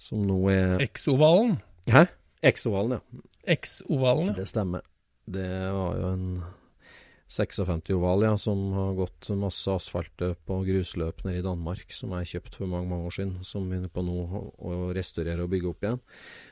[0.00, 1.58] som nå er X-ovalen?
[1.92, 2.06] Hæ?
[2.48, 3.26] X-ovalen, ja.
[3.58, 4.38] X-ovalen, ja.
[4.40, 4.88] Det stemmer.
[5.36, 6.26] Det var jo en
[7.32, 12.60] 56-oval, ja, som har gått masse asfaltløp og grusløp nede i Danmark, som jeg kjøpte
[12.60, 14.16] for mange mange år siden, som vi er på nå
[14.58, 16.02] å restaurere og bygge opp igjen.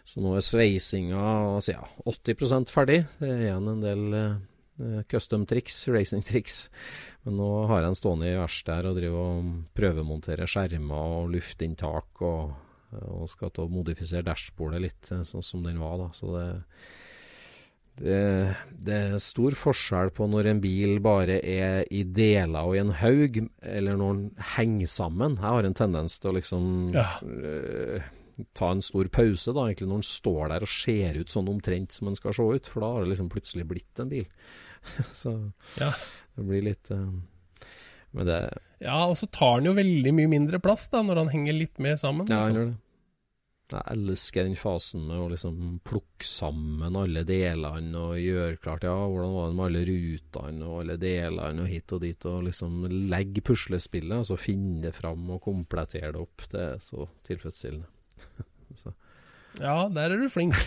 [0.09, 3.03] Så nå er sveisinga altså, ja, 80 ferdig.
[3.21, 6.62] Det er igjen en del eh, custom-triks, racing-triks.
[7.27, 12.25] Men nå har jeg en stående i verkstedet og driver og prøvemonterer skjermer og luftinntak,
[12.25, 12.57] og,
[13.05, 16.11] og skal til å modifisere dashbordet litt, eh, sånn som den var, da.
[16.16, 16.49] Så det
[18.00, 22.81] Det, det er stor forskjell på når en bil bare er i deler og i
[22.81, 25.35] en haug, eller når den henger sammen.
[25.37, 27.09] Jeg har en tendens til å liksom Ja.
[27.20, 28.00] uh,
[28.57, 31.92] ta en stor pause, da, egentlig når den står der og ser ut sånn omtrent
[31.92, 34.24] som den skal se ut, for da har det liksom plutselig blitt en bil.
[35.12, 35.35] Så
[35.76, 35.90] Ja.
[36.38, 37.11] det blir litt uh,
[38.16, 38.38] Men det
[38.81, 41.76] Ja, og så tar den jo veldig mye mindre plass da, når han henger litt
[41.79, 42.24] mer sammen.
[42.33, 42.57] Ja, han liksom.
[42.57, 42.79] gjør det.
[43.70, 48.96] Jeg elsker den fasen med å liksom plukke sammen alle delene og gjøre klart Ja,
[49.06, 52.80] hvordan var det med alle rutene og alle delene og hit og dit, og liksom
[53.12, 56.46] legge puslespillet, altså finne det fram og komplettere det opp.
[56.50, 57.87] Det er så tilfredsstillende.
[58.83, 58.94] så,
[59.61, 60.59] Ja, der er du flink.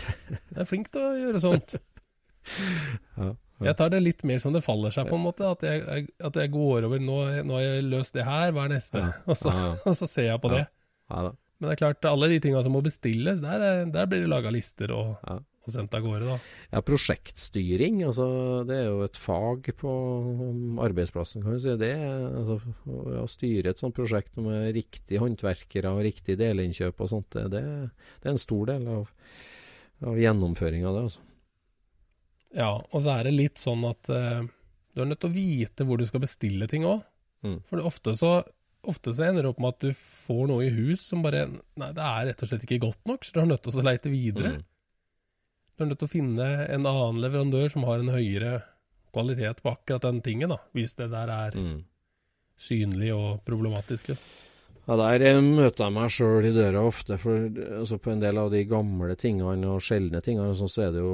[0.51, 1.75] Du er flink til å gjøre sånt.
[3.19, 3.29] ja,
[3.63, 5.47] Jeg tar det litt mer som det faller seg, på en måte.
[5.47, 8.75] At jeg, at jeg går over nå, nå har jeg løst det her, hva er
[8.77, 9.03] neste?
[9.03, 9.13] Ja.
[9.29, 9.77] Og, så, Ja, ja.
[9.85, 10.65] og så ser jeg på det.
[11.11, 11.33] ja da.
[11.59, 14.29] Men det er klart, alle de tinga som må bestilles, der, er- der blir det
[14.31, 15.37] laga lister og, Ja.
[15.63, 16.37] og sendt av gårde, da.
[16.73, 18.25] Ja, prosjektstyring, altså
[18.67, 19.93] det er jo et fag på
[20.83, 21.75] arbeidsplassen, kan vi si.
[21.79, 22.57] Det altså,
[23.23, 28.27] å styre et sånt prosjekt med riktige håndverkere og riktig delinnkjøp og sånt, det, det,
[28.27, 29.07] er en stor del av,
[30.03, 31.23] av gjennomføringa av det, altså.
[32.53, 34.43] Ja, og så er det litt sånn at eh,
[34.93, 37.01] du er nødt til å vite hvor du skal bestille ting òg.
[37.43, 37.55] Mm.
[37.69, 38.33] For det ofte så,
[38.91, 41.89] ofte så ender det opp med at du får noe i hus som bare Nei,
[41.95, 44.11] det er rett og slett ikke godt nok, så du er nødt til å leite
[44.11, 44.51] videre.
[44.57, 44.63] Mm.
[45.73, 48.61] Du er nødt til å finne en annen leverandør som har en høyere
[49.13, 51.83] kvalitet på akkurat den tingen, da, hvis det der er Mm.
[52.57, 54.07] synlig og problematisk.
[54.09, 54.25] liksom.
[54.83, 58.39] Ja, Der eh, møter jeg meg sjøl i døra ofte, for altså, på en del
[58.41, 61.13] av de gamle tingene og sjeldne tingene, så er det jo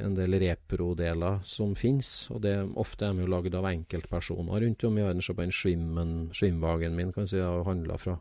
[0.00, 2.30] en del reprodeler som finnes.
[2.32, 5.20] Og det, ofte er de jo lagd av enkeltpersoner rundt om i verden.
[5.20, 8.16] Se på den Schwimmen, Schwimmwagen min, kan jeg si, har handla fra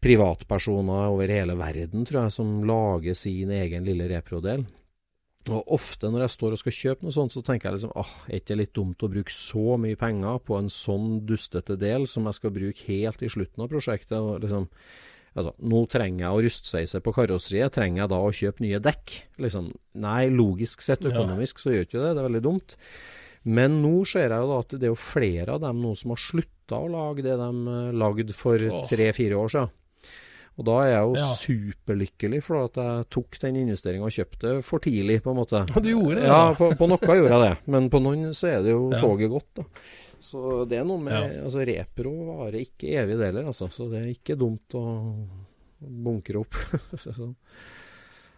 [0.00, 4.64] privatpersoner over hele verden, tror jeg, som lager sin egen lille reprodel.
[5.48, 8.10] Og ofte når jeg står og skal kjøpe noe sånt, så tenker jeg liksom åh,
[8.28, 12.04] er ikke det litt dumt å bruke så mye penger på en sånn dustete del
[12.10, 14.18] som jeg skal bruke helt i slutten av prosjektet?
[14.18, 14.66] Og liksom,
[15.32, 19.16] altså, nå trenger jeg å rustsveise på karosseriet, trenger jeg da å kjøpe nye dekk?
[19.46, 19.72] Liksom,
[20.04, 22.76] nei, logisk sett, økonomisk, så gjør ikke det, det er veldig dumt.
[23.48, 26.12] Men nå ser jeg jo da at det er jo flere av dem nå som
[26.12, 29.76] har slutta å lage det de eh, lagde for tre-fire år siden.
[30.60, 31.28] Og da er jeg jo Ja.
[31.40, 35.62] superlykkelig for at jeg tok den investeringa og kjøpte for tidlig, på en måte.
[35.72, 38.50] Og du gjorde det, Ja, på, på noe gjorde jeg det, men på noen så
[38.52, 39.00] er det jo Ja.
[39.00, 39.64] toget gått, da.
[40.20, 41.44] Så det er noe med Ja.
[41.46, 43.70] Altså, repro varer ikke evig deler, altså.
[43.72, 44.84] Så det er ikke dumt å
[45.80, 46.52] bunkre opp.
[47.00, 47.34] så,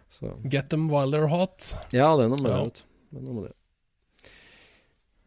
[0.08, 0.30] så.
[0.48, 1.72] Get them while they're hot.
[1.90, 2.14] Ja.
[2.16, 3.54] Det er noe med det.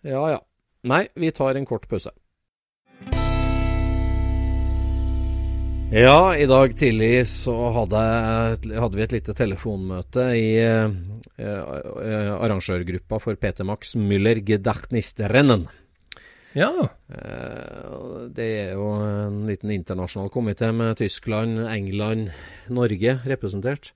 [0.06, 0.40] Ja ja.
[0.86, 2.12] Nei, vi tar en kort pause.
[5.94, 8.00] Ja, i dag tidlig så hadde,
[8.74, 10.90] hadde vi et lite telefonmøte i eh,
[11.38, 15.68] eh, arrangørgruppa for PT Max Müller Gedachnisrennen.
[16.58, 16.72] Ja.
[17.14, 22.32] Eh, Det er jo en liten internasjonal komité med Tyskland, England,
[22.68, 23.94] Norge representert.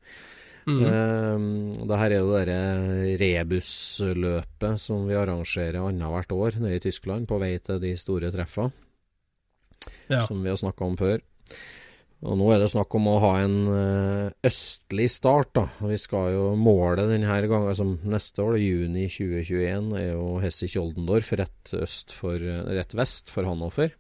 [0.70, 0.84] Mm.
[0.86, 7.28] Eh, det her er jo det rebusløpet som vi arrangerer annethvert år nede i Tyskland,
[7.28, 8.70] på vei til de store treffa,
[10.08, 10.22] ja.
[10.28, 11.20] som vi har snakka om før.
[12.20, 15.64] Og nå er det snakk om å ha en eh, østlig start, da.
[15.88, 21.32] Vi skal jo måle denne gangen, altså neste år, juni 2021, er jo Hessi Kjoldendorf
[21.40, 22.36] rett øst for,
[22.76, 23.96] rett vest for Hannover.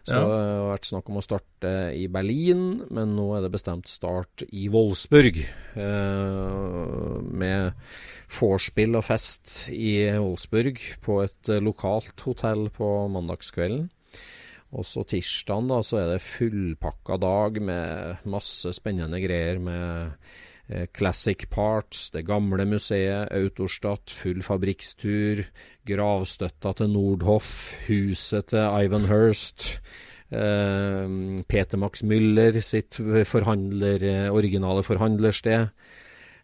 [0.00, 0.20] Så Ja.
[0.24, 4.44] det har vært snakk om å starte i Berlin, men nå er det bestemt start
[4.52, 5.40] i Wolfsburg.
[5.76, 7.72] Eh, med
[8.32, 13.90] vorspiel og fest i Wolfsburg på et eh, lokalt hotell på mandagskvelden.
[14.70, 20.12] Og så tirsdagen da, så er det fullpakka dag med masse spennende greier med
[20.70, 25.42] eh, Classic Parts, det gamle museet, Autostadt, full fabrikkstur,
[25.90, 27.50] gravstøtta til Nordhoff,
[27.88, 29.66] huset til Ivan Hirst,
[30.30, 31.16] eh,
[31.50, 35.66] Peter Max Müller sitt forhandler, eh, originale forhandlersted.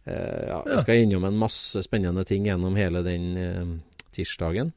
[0.07, 3.31] Eh, ja, jeg skal innom en masse spennende ting gjennom hele den
[4.15, 4.75] tirsdagen.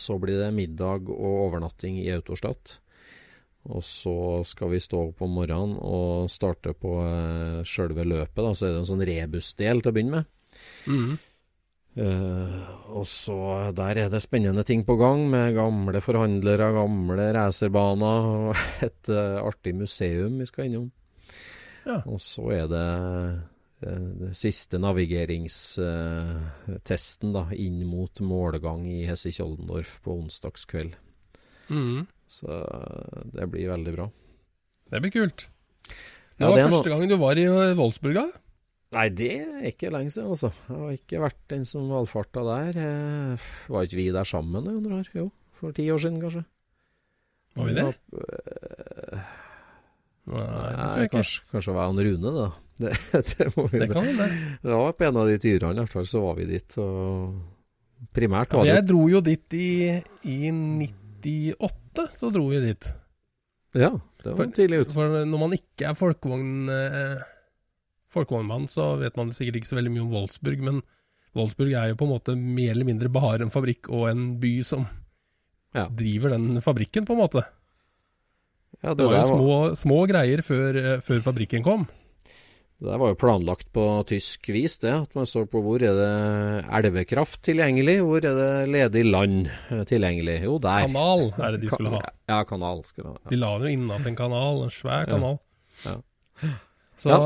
[0.00, 2.78] Så blir det middag og overnatting i Autostadt.
[3.64, 8.42] Og så skal vi stå opp om morgenen og starte på uh, sjølve løpet.
[8.42, 8.50] Da.
[8.52, 10.58] Så er det en sånn rebusdel til å begynne med.
[10.90, 11.14] Mm.
[11.94, 13.36] Eh, og så
[13.70, 19.38] der er det spennende ting på gang, med gamle forhandlere, gamle racerbaner og et eh,
[19.38, 20.88] artig museum vi skal innom.
[21.84, 22.00] Ja.
[22.08, 22.86] Og så er det
[23.82, 30.94] eh, det siste navigeringstesten da, inn mot målgang i Hesse-Kjoldendorf på onsdagskveld.
[31.70, 32.06] Mm.
[32.30, 34.06] Så eh, det blir veldig bra.
[34.90, 35.40] Det blir kult.
[35.88, 37.46] Det Ja, var det første første gangen du var i
[37.78, 38.26] Wolfsburg, da?
[38.94, 40.50] Nei, det er ikke lenge siden, altså.
[40.68, 42.72] Jeg har ikke vært den som valfarta der.
[42.78, 43.34] Eh,
[43.72, 45.00] Var ikke vi der sammen i hundre?
[45.16, 45.26] Jo,
[45.58, 46.44] for ti år siden, kanskje.
[47.54, 47.86] Var vi det?
[50.24, 51.16] Ja, Nei, det tror Nei, jeg ikke.
[51.18, 52.46] kanskje, kanskje var han Rune, da.
[52.84, 54.24] Det, det, vi Det kan hende.
[54.64, 56.74] det var på en av de turene, i hvert fall, så var vi dit.
[56.82, 59.68] Og primært var for det jeg dro jo dit i,
[60.26, 62.88] i 98, så dro vi dit.
[63.78, 63.92] Ja,
[64.24, 64.92] det var tidlig ut.
[64.96, 67.22] For når man ikke er folkevogn, eh,
[68.14, 70.82] folkevognmann, så vet man sikkert ikke så veldig mye om Wolfsburg, men
[71.34, 74.52] Wolfsburg er jo på en måte mer eller mindre bare en fabrikk og en by
[74.66, 74.86] som
[75.74, 75.88] Ja.
[75.90, 77.42] driver den fabrikken, på en måte.
[78.84, 81.86] Ja, Det var jo små, små greier før, eh, før fabrikken kom.
[82.84, 84.92] Det var jo planlagt på tysk vis, det.
[85.06, 89.84] At man så på hvor er det elvekraft tilgjengelig, hvor er det ledig land eh,
[89.88, 90.36] tilgjengelig.
[90.44, 90.84] Jo, der.
[90.88, 92.02] Kanal er det de skulle ha.
[92.28, 93.22] Ja, kanal skulle ha.
[93.22, 93.32] ha.
[93.32, 95.40] De la det jo innat en kanal, en svær kanal.
[95.86, 95.96] Ja.
[97.00, 97.16] Så,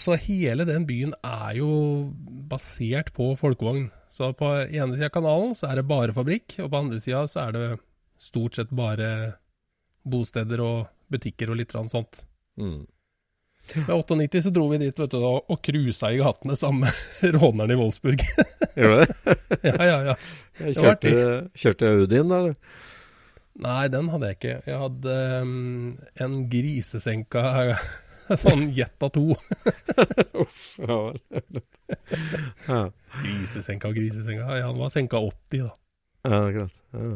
[0.00, 1.70] så hele den byen er jo
[2.48, 3.90] basert på folkevogn.
[4.12, 7.26] Så på ene sida av kanalen så er det bare fabrikk, og på andre sida
[7.28, 7.66] så er det
[8.22, 9.10] stort sett bare
[10.08, 12.24] bosteder og butikker og litt sånt.
[12.60, 12.86] Mm.
[13.74, 17.34] Med 98 så dro vi dit vet du, og, og cruisa i gatene sammen med
[17.36, 18.22] råneren i Wolfsburg.
[18.78, 19.36] Gjør du det?
[19.68, 20.14] ja, ja, ja.
[20.58, 21.12] Det kjørte,
[21.58, 22.56] kjørte Audien, eller?
[23.58, 24.54] Nei, den hadde jeg ikke.
[24.70, 27.42] Jeg hadde um, en grisesenka
[28.44, 29.24] sånn Jetta 2.
[30.44, 31.62] Uff, ja vel.
[32.68, 32.80] ja,
[33.18, 34.46] Grisesenka og grisesenka.
[34.62, 35.72] Ja, han var senka 80, da.
[36.28, 36.80] ja, akkurat.
[36.94, 37.12] Ja.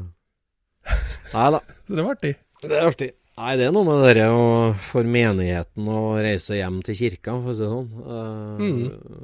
[1.33, 2.35] Nei da, Så det var artig.
[2.67, 3.13] det er artig.
[3.43, 4.27] Nei, det er noe med det
[4.87, 7.89] for menigheten å reise hjem til kirka, for å si det sånn.
[8.07, 8.83] Eh, Mm.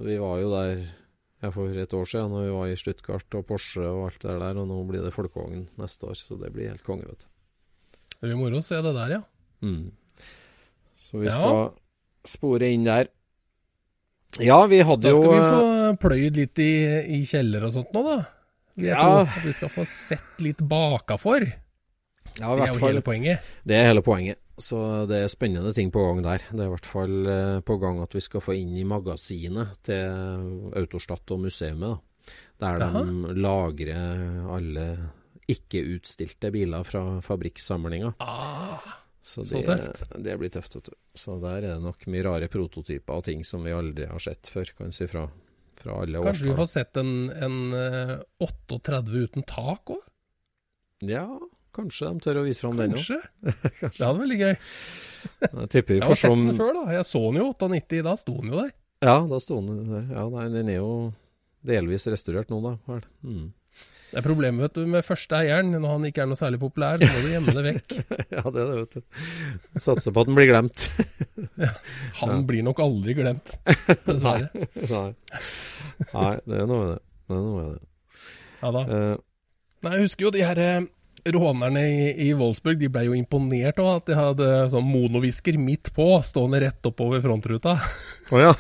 [0.09, 0.72] Vi var jo der
[1.42, 4.38] ja, for et år siden, når vi var i Stuttgart og Porsche og alt det
[4.40, 7.28] der, og nå blir det folkevogn neste år, så det blir helt konge, vet du.
[8.18, 9.22] Det blir moro å se det der, ja.
[9.62, 9.92] Mm.
[10.98, 11.37] Så vi Ja.
[11.37, 11.74] skal
[12.26, 13.07] spore inn der.
[14.40, 17.72] Ja, vi hadde Da jo skal vi eh, få pløyd litt i, i kjeller og
[17.72, 18.26] sånt nå, da.
[18.74, 18.98] Vi Ja.
[18.98, 21.46] tror at vi skal få sett litt bakafor.
[22.38, 23.48] Ja, Det er jo fall hele poenget.
[23.66, 24.38] Det er hele poenget.
[24.59, 26.42] Så det er spennende ting på gang der.
[26.51, 29.77] Det er i hvert fall eh, på gang at vi skal få inn i magasinet
[29.87, 31.92] til Autostat og museet, da.
[32.61, 34.87] Der de lagrer alle
[35.48, 38.11] ikke-utstilte biler fra fabrikksamlinga.
[38.20, 40.12] Ah, Så Så det, tøft.
[40.24, 40.96] det blir tøft, vet du.
[41.14, 44.46] Så der er det nok mye rare prototyper og ting som vi aldri har sett
[44.53, 45.27] før, kan si, fra,
[45.77, 46.59] fra alle kanskje vi årstall.
[46.61, 50.05] får sett en, en eh, 38 uten tak òg?
[51.09, 51.27] Ja,
[51.76, 52.98] kanskje de tør å vise fram den òg.
[53.02, 53.20] Kanskje?
[53.83, 54.57] Det hadde vært veldig gøy.
[55.44, 56.85] Jeg tipper vi Jeg har får sett den før, da.
[56.96, 58.74] Jeg så den jo 98, da sto den jo der.
[59.04, 60.04] Ja, da sto den der.
[60.16, 60.90] Ja, nei, den er jo
[61.68, 62.74] delvis restaurert nå, da.
[62.88, 63.07] Vel.
[63.26, 63.46] Mm.
[64.09, 65.74] Det er problemet vet du, med første eieren.
[65.74, 67.96] Når han ikke er noe særlig populær, så må du gjemme det vekk.
[68.38, 69.22] Ja, det er det, vet du.
[69.76, 70.88] Satser på at den blir glemt.
[72.22, 73.59] Han blir nok aldri glemt,
[74.07, 74.48] dessverre.
[74.54, 75.09] nei.
[76.14, 77.00] nei, det er noe med det.
[77.28, 77.88] Det er noe med det.
[78.59, 78.85] Ja da.
[78.88, 79.16] Uh,
[79.85, 80.87] Nei, jeg husker jo de her eh,
[81.34, 85.92] rånerne i, i Wolfsburg, de ble jo imponert av at de hadde sånn monovisker midt
[85.96, 87.76] på, stående rett oppover frontruta.
[88.32, 88.54] Oh, ja.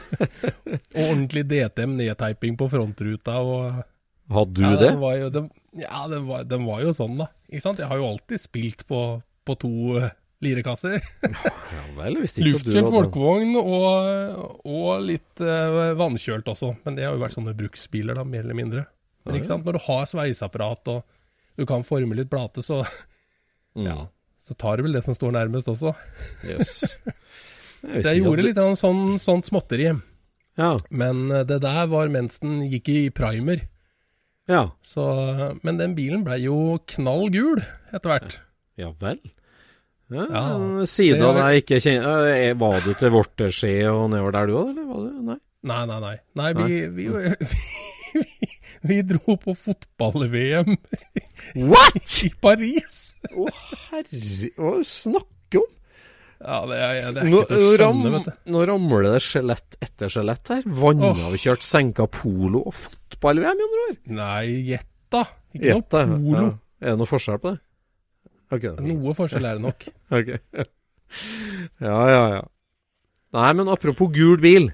[0.96, 3.38] Og ordentlig DTM nedteiping på frontruta.
[3.44, 3.82] Og,
[4.28, 4.90] Hadde du ja, det?
[4.90, 5.50] Den var jo, den,
[5.80, 7.30] ja, den var, den var jo sånn, da.
[7.48, 7.80] Ikke sant?
[7.80, 9.02] Jeg har jo alltid spilt på,
[9.48, 10.10] på to uh,
[10.44, 11.00] lirekasser.
[11.24, 16.74] Ja vel, Luftkjølt folkevogn og, og litt uh, vannkjølt også.
[16.84, 18.84] Men det har jo vært sånne bruksbiler, da, mer eller mindre.
[19.24, 19.66] Men ikke sant?
[19.66, 21.17] når du har sveiseapparat og
[21.58, 22.84] du kan forme litt plate, så,
[23.76, 23.84] Mm.
[23.86, 23.96] ja,
[24.46, 25.92] så tar du vel det som står nærmest også.
[26.48, 26.96] Jøss.
[27.78, 29.92] Så jeg gjorde litt sånn, sånt småtteri.
[30.58, 30.72] Ja.
[30.90, 33.60] Men eh, det der var mens den gikk i primer.
[34.50, 34.64] ja.
[34.82, 35.04] Så,
[35.62, 37.60] men den bilen blei jo knall gul
[37.92, 38.38] etter hvert.
[38.80, 39.20] Ja vel.
[40.10, 40.42] Ja, Ja,
[40.90, 44.70] Siden var- jeg ikke kjenner eh, Var du til Vorterskje og nedover der du òg,
[44.72, 45.22] eller?
[45.28, 45.38] Nei?
[45.68, 46.16] Nei, nei, nei.
[46.40, 47.34] Nei, vi, vi, vi,
[48.88, 50.76] vi dro på fotball-VM
[51.68, 52.06] What?!
[52.26, 53.00] i Paris.
[53.32, 53.48] Å
[53.88, 54.22] herre
[54.56, 55.74] Hva er snakker om?
[56.38, 58.34] Ja, det er, det er ikke til å skjønne, vet du.
[58.54, 60.66] nå ramler det skjelett etter skjelett her.
[60.82, 63.96] Vannavkjørt, senka polo og fotball-VM i andre år.
[64.20, 65.24] Nei, gjett da.
[65.56, 66.04] Ikke Gjett, da.
[66.06, 66.44] noe polo.
[66.44, 66.52] Ja.
[66.78, 67.60] Er det noe forskjell på det?
[68.54, 68.76] Okay.
[68.86, 69.88] Noe forskjell er det nok.
[70.18, 70.30] ok.
[71.82, 72.44] Ja, ja, ja.
[73.36, 74.70] Nei, men apropos gul bil.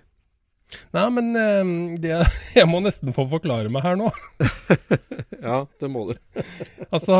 [0.95, 2.17] Nei, men eh, det,
[2.59, 4.11] jeg må nesten få forklare meg her nå.
[5.45, 6.15] Ja, det må du.
[6.95, 7.17] Altså,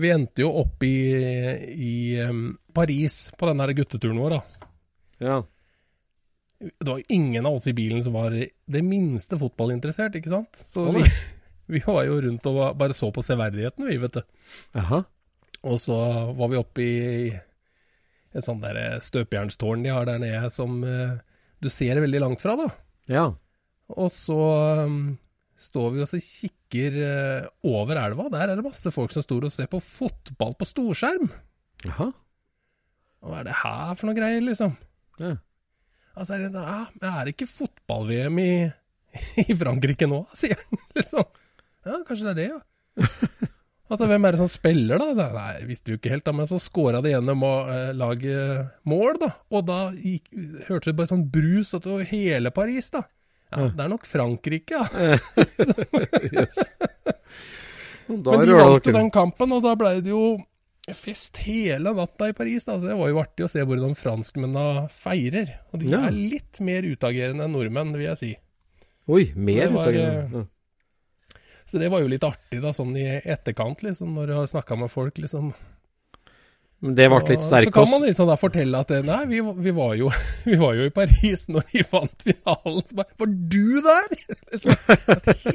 [0.00, 0.96] vi endte jo opp i,
[1.70, 1.94] i
[2.74, 4.70] Paris på den her gutteturen vår, da.
[5.22, 5.36] Ja.
[6.58, 10.64] Det var ingen av oss i bilen som var det minste fotballinteressert, ikke sant?
[10.66, 11.04] Så vi,
[11.76, 14.48] vi var jo rundt og bare så på severdighetene, vi, vet du.
[14.74, 15.04] Jaha.
[15.64, 15.96] Og så
[16.36, 16.96] var vi oppe i
[18.34, 21.14] et sånt der støpejernstårn de har der nede, som eh,
[21.64, 22.68] Du ser det veldig langt fra, da.
[23.08, 23.24] Ja.
[23.94, 24.36] Og så
[24.84, 25.14] um,
[25.60, 28.28] står vi og så kikker uh, over elva.
[28.34, 31.30] Der er det masse folk som står og ser på fotball på storskjerm.
[31.88, 32.10] Jaha.
[33.24, 34.76] Og hva er det her for noe greier, liksom?
[35.22, 35.32] Ja.
[36.14, 38.52] Altså, er det, ja, men er det ikke fotball-VM i,
[39.48, 41.24] i Frankrike nå, sier han liksom.
[41.84, 43.48] Ja, kanskje det er det, ja.
[43.90, 45.26] Altså, hvem er det som spiller, da?
[45.34, 48.36] Nei, visste jo ikke helt, da, men så scora det gjennom å eh, lage
[48.88, 49.28] mål, da.
[49.52, 50.30] Og da gikk,
[50.70, 53.02] hørtes det bare sånn brus var hele Paris, da.
[53.52, 54.86] Ja, det er nok Frankrike, ja.
[56.32, 56.58] Yes.
[58.08, 60.24] Da Men de vant jo den kampen, og da ble det jo
[60.96, 62.66] fest hele natta i Paris.
[62.68, 62.78] Da.
[62.80, 65.54] Så det var jo artig å se hvordan franskmennene feirer.
[65.72, 66.02] Og de Ja.
[66.08, 68.32] er litt mer utagerende enn nordmenn, vil jeg si.
[69.08, 70.24] Oi, mer utagerende.
[70.24, 70.44] eh, Ja.
[71.64, 74.76] Så det var jo litt artig, da, sånn i etterkant, liksom, når du har snakka
[74.78, 75.52] med folk, liksom.
[76.84, 79.38] Men det ble litt sterkt sterk Så kan man liksom da fortelle at nei, vi,
[79.40, 80.10] vi, var jo,
[80.48, 82.82] vi var jo i Paris når vi vant finalen.
[82.84, 84.16] Så bare Var du der?!
[84.54, 84.76] Liksom,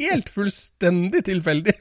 [0.01, 1.75] helt fullstendig tilfeldig.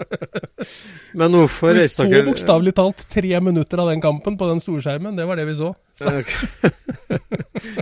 [1.20, 5.14] Men hvorfor Vi så bokstavelig talt tre minutter av den kampen på den storskjermen.
[5.20, 5.70] Det var det vi så.
[5.94, 6.16] så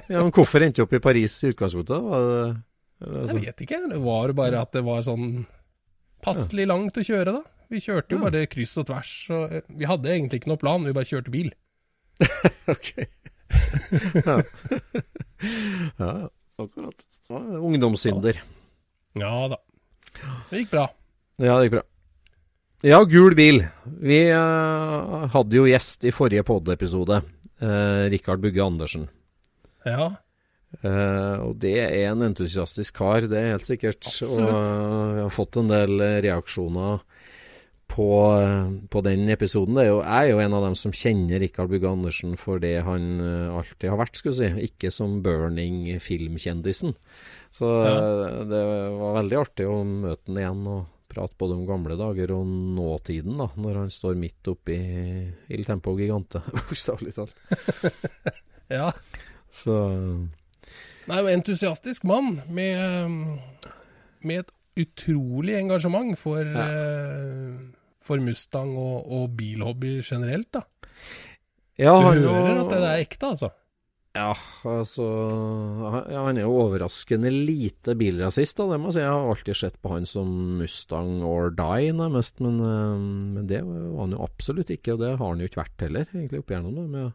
[0.08, 2.04] ja, men hvorfor endte du opp i Paris i utgangspunktet?
[2.04, 2.52] Var det,
[3.00, 3.80] jeg altså- vet ikke.
[3.92, 5.46] Det var bare at det var sånn
[6.24, 7.42] passelig langt å kjøre, da.
[7.68, 9.12] Vi kjørte jo bare kryss og tvers.
[9.30, 11.52] Og eh, vi hadde egentlig ikke noe plan, vi bare kjørte bil.
[12.68, 12.90] Ok.
[14.26, 14.34] ja.
[16.02, 16.10] ja,
[16.58, 17.04] akkurat.
[17.28, 18.40] Ja, ungdomssynder.
[19.18, 19.58] Ja da.
[20.50, 20.84] Det gikk bra.
[21.38, 21.84] Ja, det gikk bra.
[22.86, 23.62] Ja, gul bil.
[24.04, 27.22] Vi uh, hadde jo gjest i forrige pod-episode.
[27.62, 29.08] Uh, Rikard Bugge Andersen.
[29.86, 30.12] Ja.
[30.82, 34.02] Eh, og det er en entusiastisk kar, det er helt sikkert.
[34.04, 34.42] Absolutt.
[34.42, 37.00] Og eh, vi har fått en del eh, reaksjoner
[37.88, 38.10] på,
[38.92, 39.78] på den episoden.
[39.78, 42.60] Det er jo, jeg er jo en av dem som kjenner Rikard Bugge Andersen for
[42.60, 43.06] det han
[43.56, 44.68] alltid har vært, skulle jeg si.
[44.68, 46.92] Ikke som burning-filmkjendisen.
[47.54, 48.62] Så eh, det
[49.00, 53.38] var veldig artig å møte han igjen og prate både om gamle dager og nåtiden,
[53.40, 54.76] da, når han står midt oppi
[55.48, 57.32] Il Tempo Gigante, bokstavelig talt.
[58.78, 58.90] ja.
[59.48, 59.78] Så
[61.08, 63.08] Nei, entusiastisk mann med, eh,
[64.28, 64.50] med et
[64.84, 67.54] utrolig engasjement for, eh,
[68.04, 70.62] for Mustang og, og bilhobby generelt, da.
[71.78, 72.66] ja, Du han hører jo...
[72.66, 73.50] at det er ekte, altså.
[74.18, 74.32] Ja,
[74.66, 75.04] altså
[75.92, 79.00] han- ja, Han er jo overraskende lite bilrasist, da, det må jeg si.
[79.04, 82.40] Jeg har alltid sett på han som Mustang or die, nærmest.
[82.40, 82.96] Men, eh,
[83.36, 86.08] men det var han jo absolutt ikke, og det har han jo ikke vært heller,
[86.14, 86.74] egentlig, opp igjennom.
[86.74, 87.12] det, med.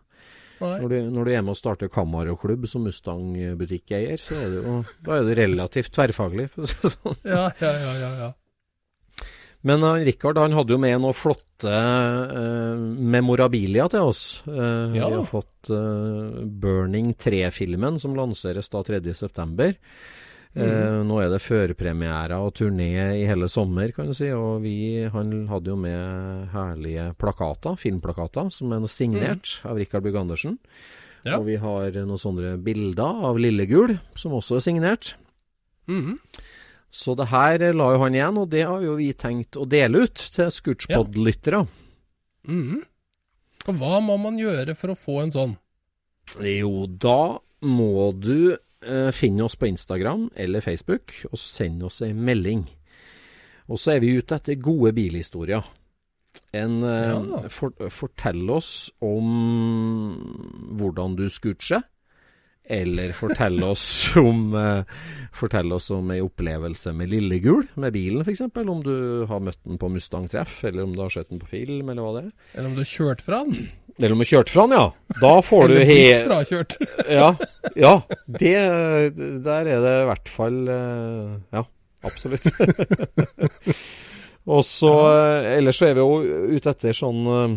[0.64, 4.78] Når, du, når du er med og starter Camaro-klubb som Mustang-butikkeier, så er det jo
[5.06, 7.20] da er det relativt tverrfaglig, for å si det sånn.
[7.28, 8.32] Ja, ja, ja, ja, ja.
[9.64, 12.80] Men uh, Rikard han hadde jo med noen flotte uh,
[13.16, 14.24] memorabilia til oss.
[14.48, 15.08] Uh, Ja.
[15.08, 19.70] Vi har fått uh, Burning 3-filmen, som lanseres da 3.9.
[20.54, 24.30] Eh, nå er det førpremiere og turné i hele sommer, kan du si.
[24.36, 24.76] Og vi,
[25.10, 30.60] han hadde jo med herlige plakater, filmplakater, som er signert av Rikard Bugge Andersen.
[31.24, 31.40] Ja.
[31.40, 35.16] Og vi har noen sånne bilder av Lillegul, som også er signert.
[35.90, 36.20] Mhm.
[36.94, 40.04] Så det her la jo han igjen, og det har jo vi tenkt å dele
[40.06, 41.64] ut til Scootspod-lyttere.
[42.46, 42.84] Mhm.
[43.72, 45.56] Og hva må man gjøre for å få en sånn?
[46.44, 48.54] Jo, da må du
[48.88, 52.66] eh, finne oss på Instagram eller Facebook og send oss en melding.
[53.72, 55.64] Og så er vi ute etter gode bilhistorier.
[56.54, 57.48] En, eh, Ja.
[57.50, 59.34] for, fortell oss om
[60.78, 61.84] hvordan du scootcher,
[62.66, 64.84] Eller fortell oss om eh,
[65.36, 68.40] Fortell oss om ei opplevelse med Lillegul, med bilen f.eks.
[68.56, 71.90] Om du har møtt den på Mustang-treff, eller om du har sett den på film,
[71.90, 72.32] eller hva det er.
[72.56, 73.68] Eller om du har kjørt fra den?
[74.00, 74.86] Eller om du har kjørt fra den, ja.
[75.22, 75.98] Da får du he...
[76.26, 76.74] frakjørt?
[77.20, 77.28] Ja,
[77.78, 77.92] ja
[78.26, 78.54] det,
[79.46, 81.62] der er det i hvert fall eh, Ja,
[82.10, 82.48] absolutt.
[84.54, 87.54] Og så eh, Ellers så er vi jo ute etter sånn eh,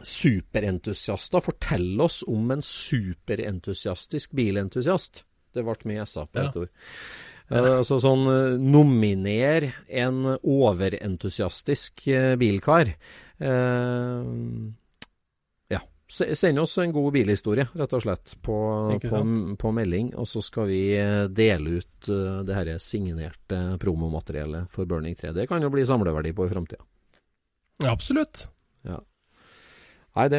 [0.00, 1.42] superentusiaster.
[1.44, 5.24] Fortell oss om en superentusiastisk bilentusiast.
[5.52, 6.52] Det ble mye SA på på Ja.
[6.62, 6.70] ord.
[7.50, 12.94] Eh, altså sånn eh, Nominer en overentusiastisk eh, bilkar.
[16.10, 16.16] Ja.
[16.16, 18.56] Se- Send oss en god bilhistorie, rett og slett, på,
[18.98, 19.20] på,
[19.62, 20.08] på melding.
[20.18, 25.30] Og så skal vi eh, dele ut uh, det her signerte promomateriellet for Burning 3.
[25.36, 26.82] Det kan jo bli samleverdi på i framtida.
[27.84, 28.48] Ja, absolutt.
[30.10, 30.38] Nei, det,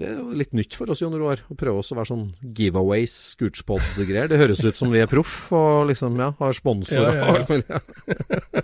[0.00, 2.24] det er jo litt nytt for oss, Under år Å prøve oss å være sånn
[2.58, 4.26] giveaways, scootspod-greier.
[4.28, 7.28] Det høres ut som vi er proff og liksom, ja, har sponsorer Ja, ja, ja.
[7.30, 7.64] og alt mulig.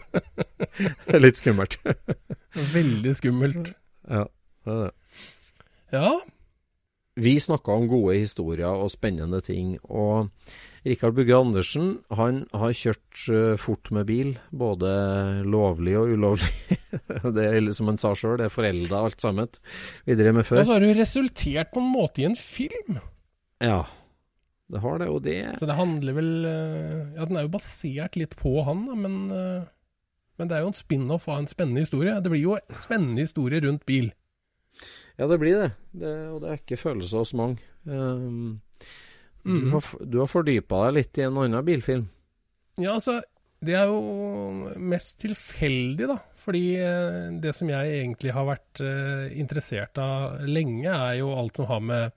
[1.06, 1.78] Det er litt skummelt.
[2.74, 3.70] Veldig skummelt.
[4.10, 4.24] Ja,
[4.66, 4.92] det er det.
[5.94, 6.10] Ja,
[7.20, 9.74] Vi snakka om gode historier og spennende ting.
[9.92, 10.30] Og
[10.86, 14.90] Rikard Bugge Andersen han har kjørt uh, fort med bil, både
[15.44, 16.78] lovlig og ulovlig.
[17.36, 19.50] det er som han sa sjøl, det er forelda alt sammen.
[20.08, 20.62] Vi drev med før.
[20.62, 23.00] Og så har det resultert på en måte i en film.
[23.60, 23.82] Ja,
[24.72, 28.16] det har det, og det Så det handler vel uh, Ja, den er jo basert
[28.16, 29.68] litt på han, men, uh,
[30.40, 32.16] men det er jo en spin-off av en spennende historie.
[32.24, 34.08] Det blir jo spennende historie rundt bil.
[35.20, 35.72] Ja, det blir det.
[36.00, 37.60] det og det er ikke følelser hos mange.
[37.84, 38.60] Um,
[39.44, 39.66] mm.
[39.66, 42.06] Du har, du har fordypa deg litt i en annen bilfilm.
[42.80, 43.20] Ja, altså
[43.60, 46.16] Det er jo mest tilfeldig, da.
[46.40, 51.60] Fordi uh, det som jeg egentlig har vært uh, interessert av lenge, er jo alt
[51.60, 52.16] som har med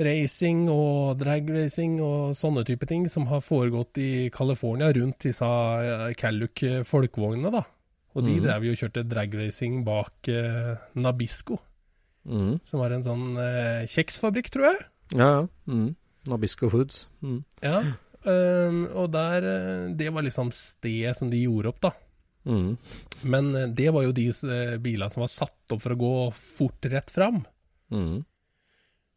[0.00, 6.08] racing og dragracing og sånne type ting som har foregått i California rundt disse uh,
[6.16, 7.66] Calluc folkevognene, da.
[8.14, 8.44] Og de mm.
[8.46, 11.58] drev jo og kjørte dragracing bak eh, Nabisco,
[12.30, 12.62] mm.
[12.68, 14.80] som var en sånn eh, kjeksfabrikk, tror jeg.
[15.18, 15.44] Ja, ja.
[15.66, 15.92] Mm.
[16.30, 17.04] Nabisco Foods.
[17.24, 17.40] Mm.
[17.60, 17.80] Ja,
[18.24, 21.92] um, og der eh, Det var liksom stedet som de gjorde opp, da.
[22.44, 22.76] Mm.
[23.28, 26.14] Men eh, det var jo de uh, bilene som var satt opp for å gå
[26.38, 27.42] fort rett fram.
[27.92, 28.22] Mm.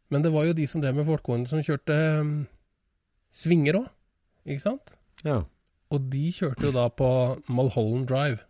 [0.08, 2.34] Men det var jo de som drev med folkevogner, som kjørte um,
[3.34, 3.88] svinger òg,
[4.48, 4.96] ikke sant?
[5.26, 5.42] Ja.
[5.92, 7.08] Og de kjørte jo da på
[7.48, 8.47] Mulholland Drive.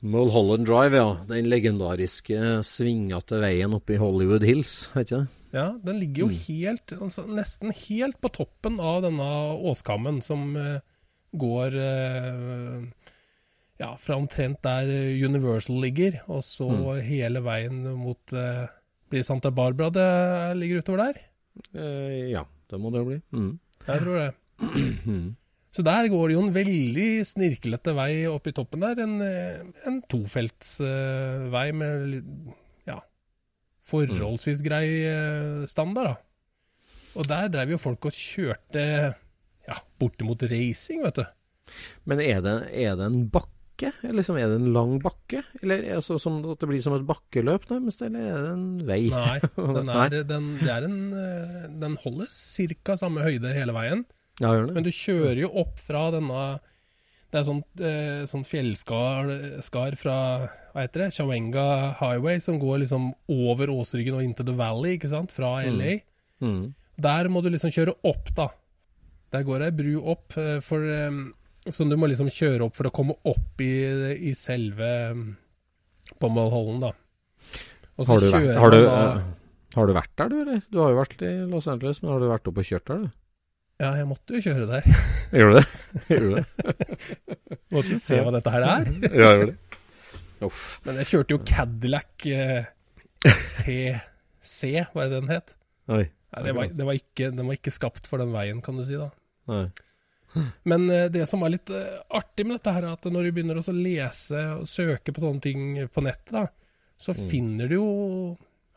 [0.00, 1.16] Mulholland Drive, ja.
[1.28, 5.32] Den legendariske svingete veien oppe i Hollywood Hills, vet ikke det?
[5.56, 6.38] Ja, den ligger jo mm.
[6.48, 9.28] helt, altså, nesten helt på toppen av denne
[9.70, 10.82] åskammen som uh,
[11.32, 12.82] går uh,
[13.80, 14.90] ja, fra omtrent der
[15.24, 16.90] Universal ligger, og så mm.
[17.06, 18.66] hele veien mot uh,
[19.06, 21.24] Blir Santa Barbara det ligger utover der?
[22.28, 23.18] ja, det må det jo bli.
[23.32, 23.52] Mm.
[23.86, 24.32] Jeg tror det.
[25.76, 29.02] Så der går det jo en veldig snirklete vei opp i toppen der.
[29.04, 32.14] En, en tofeltsvei uh, med
[32.88, 33.02] ja,
[33.84, 36.22] forholdsvis grei uh, standard, da.
[37.16, 38.86] Og der drev jo folk og kjørte
[39.66, 41.28] ja, bortimot racing, vet du.
[42.08, 43.92] Men er det, er det en bakke?
[44.00, 45.42] Eller liksom, er det en lang bakke?
[45.60, 48.68] Eller er det, som, at det blir som et bakkeløp nærmest, eller er det en
[48.88, 49.00] vei?
[49.12, 49.38] Nei,
[49.76, 52.96] den, er, den, en, eh, den holder ca.
[53.00, 54.06] samme høyde hele veien.
[54.42, 54.76] Ja, gjør det.
[54.76, 56.40] Men du kjører jo opp fra denne
[57.32, 59.30] Det er sånn, eh, sånn fjellskar
[59.64, 60.18] skar fra
[60.76, 61.64] hva heter det, Chawenga
[61.98, 66.02] Highway, som går liksom over Åsryggen og into the valley, ikke sant, fra LA.
[66.36, 66.50] Mm.
[66.52, 66.74] Mm.
[67.00, 68.50] Der må du liksom kjøre opp, da.
[69.32, 71.32] Der går ei bru opp, eh, for, um,
[71.66, 73.72] som du må liksom kjøre opp for å komme opp i,
[74.30, 74.92] i selve
[76.20, 76.92] på Mulholland, da.
[77.96, 78.96] Har du, vært, har, du, da,
[79.80, 80.64] har du vært der, du, eller?
[80.68, 83.06] Du har jo vært i Los Angeles, men har du vært oppe og kjørt der,
[83.06, 83.14] du?
[83.76, 84.86] Ja, jeg måtte jo kjøre der.
[85.36, 85.66] Gjorde det?
[86.08, 87.38] Gjorde det?
[87.74, 88.92] måtte jo se hva dette her er.
[89.04, 89.80] ja, jeg gjorde det.
[90.46, 90.64] Uff.
[90.84, 92.68] Men jeg kjørte jo Cadillac eh,
[93.24, 94.60] STC,
[94.92, 95.54] hva er det den het?
[95.88, 96.04] Oi.
[96.04, 98.84] Nei, det var, det var ikke, den var ikke skapt for den veien, kan du
[98.84, 98.98] si.
[99.00, 99.08] da.
[99.48, 99.64] Nei.
[100.68, 103.32] Men eh, det som var litt eh, artig med dette, her, er at når du
[103.36, 106.44] begynner å lese og søke på sånne ting på nettet, da,
[107.00, 107.24] så mm.
[107.32, 107.88] finner du jo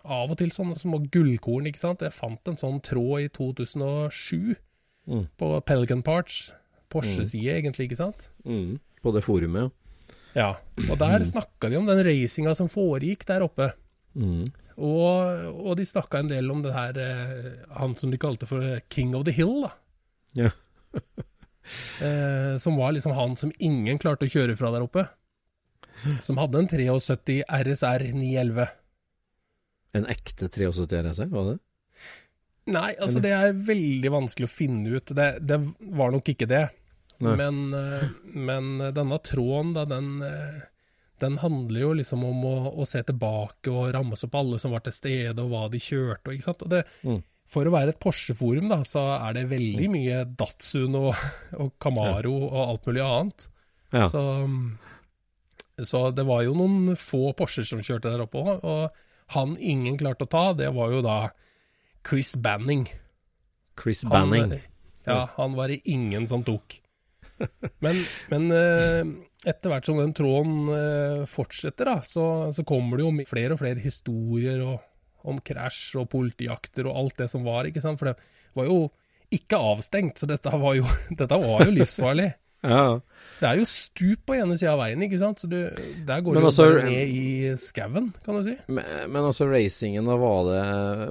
[0.09, 1.67] av og til sånne små gullkorn.
[1.67, 2.03] ikke sant?
[2.05, 4.55] Jeg fant en sånn tråd i 2007
[5.09, 5.25] mm.
[5.41, 6.49] på Pelican Parts.
[6.89, 7.57] Porsche-side, mm.
[7.59, 8.29] egentlig, ikke sant?
[8.45, 8.79] Mm.
[9.03, 9.73] På det forumet,
[10.37, 10.53] ja.
[10.85, 11.27] Og der mm.
[11.31, 13.71] snakka de om den racinga som foregikk der oppe.
[14.13, 14.45] Mm.
[14.79, 18.63] Og, og, de snakka en del om det her eh, Han som de kalte for
[18.89, 19.71] King of the Hill, da.
[20.37, 20.51] Ja.
[22.05, 25.07] eh, som var liksom han som ingen klarte å kjøre fra der oppe.
[26.23, 28.69] Som hadde en 73 RSR 911.
[29.99, 31.57] En ekte 73 RSR, var det?
[32.69, 35.13] Nei, altså det er veldig vanskelig å finne ut.
[35.15, 35.57] Det, det
[35.97, 36.67] var nok ikke det.
[37.19, 40.61] Men, eh, men, denne tråden, da, den, eh,
[41.19, 44.85] den handler jo liksom om å, å, se tilbake og rammes opp alle som var
[44.85, 46.31] til stede, og hva de kjørte.
[46.35, 46.63] ikke sant?
[46.63, 47.19] Og det, mm.
[47.49, 49.97] For å være et Porsche-forum, da, så er det veldig mm.
[49.97, 51.11] mye Datsun og,
[51.61, 52.49] og Camaro ja.
[52.53, 53.49] og alt mulig annet.
[53.89, 54.05] Ja.
[54.05, 54.23] Så,
[55.81, 58.51] så, det var jo noen få Porscher som kjørte der oppe òg.
[58.61, 61.19] Og han ingen klarte å ta, det var jo da
[62.05, 62.87] Chris Banning.
[63.79, 64.51] Chris Banning.
[64.51, 64.61] Han,
[65.03, 66.81] ja, han var det ingen som tok.
[67.79, 67.95] Men,
[68.27, 69.11] men eh,
[69.47, 72.25] etter hvert som den tråden eh, fortsetter, da, så,
[72.55, 74.81] så, kommer det jo flere og flere historier og,
[75.29, 77.99] om krasj og politijakter og alt det som var, ikke sant.
[78.01, 78.17] For det
[78.59, 78.81] var jo
[79.35, 80.87] ikke avstengt, så dette var jo,
[81.21, 82.31] dette var jo livsfarlig.
[82.65, 82.99] Ja.
[83.39, 85.39] Det er jo stup på ene sida av veien, ikke sant.
[85.39, 85.57] Så du,
[86.07, 88.55] der går du altså, ned i skauen, kan du si.
[88.67, 90.63] Men, men, altså racingen, da var det,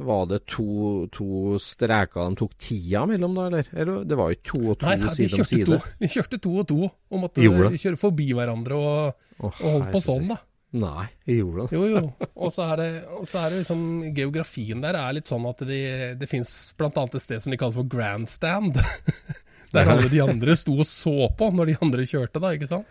[0.08, 3.72] var det to, to, streker de tok tida mellom, da, eller?
[3.72, 5.70] eller det var jo to og to Nei, side om side?
[5.70, 9.90] To, de kjørte to og to, og måtte kjøre forbi hverandre og, oh, og holdt
[9.96, 10.40] på sånn, da.
[10.76, 11.78] Nei, gjorde det.
[11.78, 12.28] Jo, jo.
[12.36, 12.88] Og så er det,
[13.24, 15.80] så er det liksom Geografien der er litt sånn at det,
[16.20, 16.92] det fins bl.a.
[16.92, 18.76] et sted som de kaller for grandstand.
[19.74, 22.86] Der alle de andre sto og så på når de andre kjørte, da, ikke sant.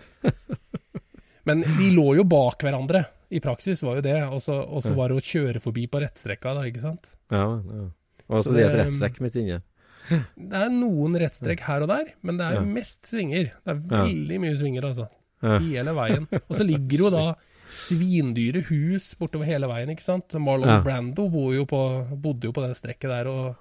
[1.47, 3.05] Men de lå jo bak hverandre.
[3.34, 4.17] I praksis var jo det.
[4.28, 7.09] Og så var det å kjøre forbi på rettstrekka, da, ikke sant.
[7.34, 7.88] Ja, ja.
[8.28, 9.61] Og Så det er et rettstrekk midt inne.
[10.07, 12.73] Det er noen rettstrekk her og der, men det er jo Ja.
[12.78, 13.49] mest svinger.
[13.65, 15.07] Det er veldig mye svinger, altså.
[15.41, 16.28] Hele veien.
[16.47, 17.23] Og så ligger jo da
[17.71, 20.36] svindyre hus bortover hele veien, ikke sant.
[20.39, 20.84] Marlon.
[20.84, 21.82] Brando bor jo på,
[22.19, 23.55] bodde jo på det strekket der, og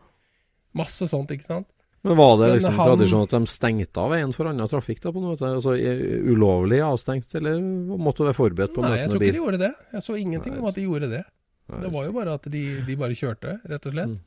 [0.79, 1.67] masse sånt, ikke sant.
[2.05, 5.11] Men var det liksom han- tradisjon at de stengte av veien for annen trafikk da,
[5.13, 5.49] på noe måte?
[5.59, 7.59] Altså ulovlig avstengt, eller
[7.99, 9.73] måtte du være forberedt på å Nei, jeg tror ikke de gjorde det.
[9.93, 10.61] Jeg så ingenting Nei.
[10.61, 11.25] om at de gjorde det.
[11.67, 11.83] Så Nei.
[11.83, 14.19] det var jo bare at de, de bare kjørte, rett og slett.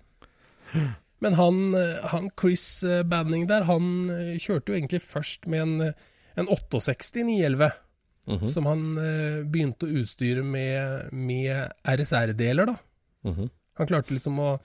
[0.75, 0.89] Mm.
[1.21, 1.61] Men han,
[2.11, 5.93] han Chris eh, Banning der, han eh, kjørte jo egentlig først med en,
[6.35, 7.71] en 68 911.
[8.29, 12.75] Mhm, som han eh, begynte å utstyre med, med RSR-deler, da.
[13.25, 13.47] mhm.
[13.79, 14.59] Han klarte liksom å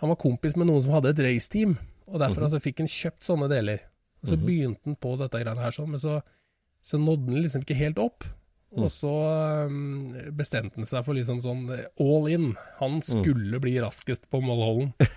[0.00, 1.74] Han var kompis med noen som hadde et raceteam,
[2.10, 3.80] og derfor altså, fikk han kjøpt sånne deler.
[4.22, 4.44] Og så Mhm.
[4.46, 6.20] begynte han på dette greiene her sånn, men så,
[6.82, 8.24] så nådde han liksom ikke helt opp.
[8.72, 8.90] Og Mm.
[8.94, 12.56] så um, bestemte han seg for liksom sånn eh, all in.
[12.78, 13.02] Han Mm.
[13.02, 14.92] skulle bli raskest på Målholden.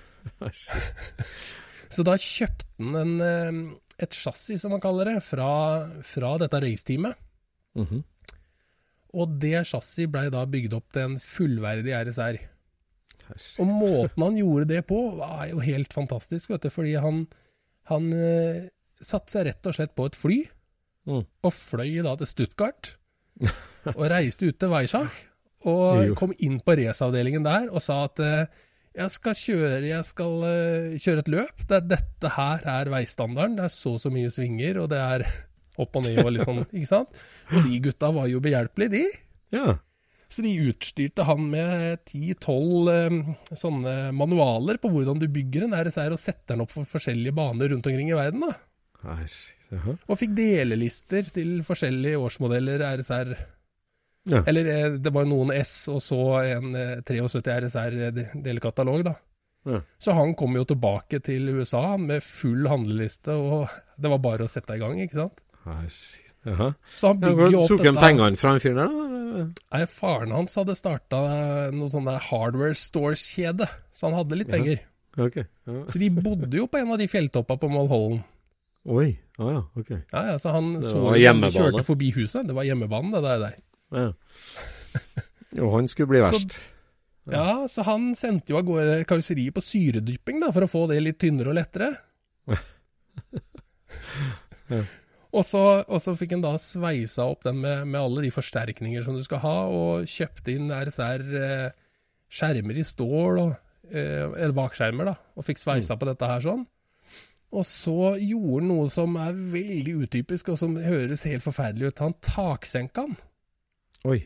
[1.93, 6.59] Så da kjøpte han en, eh, et chassis, som man kaller det, fra, fra dette
[6.63, 7.15] raceteamet.
[7.77, 8.03] Mhm.
[9.13, 12.39] Og det chassis blei da bygd opp til en fullverdig RSR.
[13.63, 16.69] Og måten han gjorde det på, var jo helt fantastisk, vet du.
[16.73, 17.23] Fordi han,
[17.91, 18.63] han uh,
[19.03, 20.41] satte seg rett og slett på et fly,
[21.03, 21.25] Mm.
[21.43, 22.93] og fløy da til Stuttgart.
[23.97, 25.11] og reiste ut til Weissach,
[25.67, 26.13] og Jo.
[26.15, 28.45] kom inn på raceavdelingen der og sa at uh,
[28.95, 33.57] jeg skal kjøre, jeg skal uh, kjøre et løp der dette her er veistandarden.
[33.59, 35.25] Det er så og så mye svinger, og det er
[35.81, 37.19] opp og ned og litt sånn, ikke sant.
[37.51, 39.03] Og de gutta var jo behjelpelige, de.
[39.57, 39.73] Ja.
[40.33, 43.17] Så de utstyrte han med 10-12 eh,
[43.59, 47.69] sånne manualer på hvordan du bygger en RSR og setter den opp for forskjellige baner
[47.69, 48.47] rundt omkring i verden.
[48.47, 48.55] da.
[50.07, 53.35] Og fikk delelister til forskjellige årsmodeller RSR.
[54.31, 54.41] Ja.
[54.47, 56.23] Eller eh, det var noen S og så
[56.55, 59.17] en eh, 73 RSR-delkatalog, da.
[59.69, 59.79] Ja.
[60.01, 63.69] Så han kom jo tilbake til USA med full handleliste, og
[64.01, 65.43] det var bare å sette i gang, ikke sant.
[65.63, 66.22] Æsj.
[66.45, 66.73] Jaha.
[66.95, 69.45] Så han bygger jo opp tok han pengene fra han fyren der, da?
[69.73, 71.19] Nei, faren hans hadde starta
[71.73, 74.57] noe sånn der hardware stores-kjede, så han hadde litt Ja.
[74.57, 74.79] penger.
[75.17, 75.37] Ok.
[75.67, 75.79] Ja.
[75.87, 78.23] Så de bodde jo på en av de fjelltoppa på Molhollen.
[78.85, 79.17] Oi.
[79.39, 79.89] Å ja, ok.
[80.11, 81.53] Ja, ja, så han Det så hjemmebane.
[81.55, 82.45] kjørte forbi huset.
[82.45, 83.39] Det var hjemmebanen, det der.
[83.39, 83.55] der.
[83.93, 84.13] Ja.
[85.55, 86.57] Jo, han skulle bli Så- verst.
[87.31, 90.99] Ja, så han sendte jo av gårde karosseriet på syredypping, da, for å få det
[91.01, 91.93] litt tynnere og lettere.
[94.69, 94.79] Ja.
[95.33, 99.01] Og så, og så fikk han da sveisa opp den med, med alle de forsterkninger
[99.05, 101.71] som du skal ha, og kjøpte inn RSR eh,
[102.33, 103.55] skjermer i stål, og,
[103.89, 106.67] eh, eller bakskjermer, da, og fikk sveisa på dette her sånn.
[107.53, 112.01] Og så gjorde han noe som er veldig utypisk, og som høres helt forferdelig ut.
[112.05, 113.17] Han taksenka han.
[114.09, 114.23] Oi.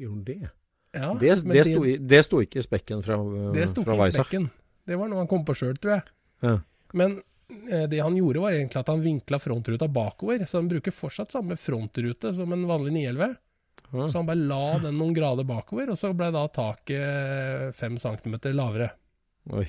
[0.00, 0.50] Gjorde han det?
[0.94, 3.16] Ja, Det, det, sto, det sto ikke i spekken fra,
[3.54, 4.50] Det sto ikke i spekken.
[4.86, 6.04] Det var noe han kom på sjøl, tror jeg.
[6.44, 6.58] Ja.
[6.94, 7.16] Men
[7.90, 10.44] det han gjorde, var egentlig at han vinkla frontruta bakover.
[10.48, 13.34] Så han bruker fortsatt samme frontrute som en vanlig 911.
[13.94, 14.08] Ja.
[14.08, 18.56] Så han bare la den noen grader bakover, og så ble da taket fem centimeter
[18.56, 18.90] lavere.
[19.54, 19.66] Oi.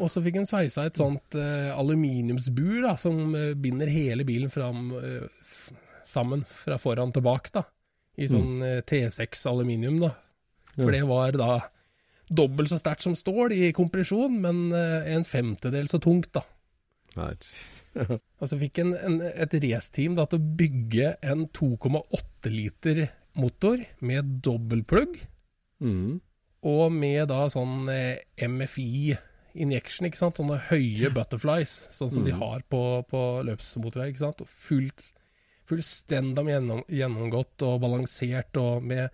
[0.00, 4.50] Og så fikk han sveisa et sånt uh, aluminiumsbur da, som uh, binder hele bilen
[4.50, 5.52] fram, uh,
[6.08, 7.52] sammen fra foran til bak.
[7.54, 7.62] da,
[8.18, 10.00] I sånn eh, T6 aluminium.
[10.02, 10.10] da.
[10.74, 11.52] For det var da
[12.30, 16.30] dobbelt så sterkt som stål i kompresjon, men eh, en femtedel så tungt.
[16.32, 16.42] da.
[18.40, 23.04] Og så fikk en, en, et raceteam til å bygge en 2,8 liter
[23.38, 25.20] motor med dobbeltplugg,
[25.82, 26.20] Mm.
[26.64, 29.16] og med da sånn eh, MFI
[29.58, 30.38] injection, ikke sant?
[30.38, 32.38] Sånne høye butterflies, sånn som de Mm.
[32.40, 34.40] har på, på løpsmotorer, ikke sant?
[34.40, 35.10] Og fullt,
[35.68, 39.10] fullstendig gjennom, gjennomgått og balansert, og med,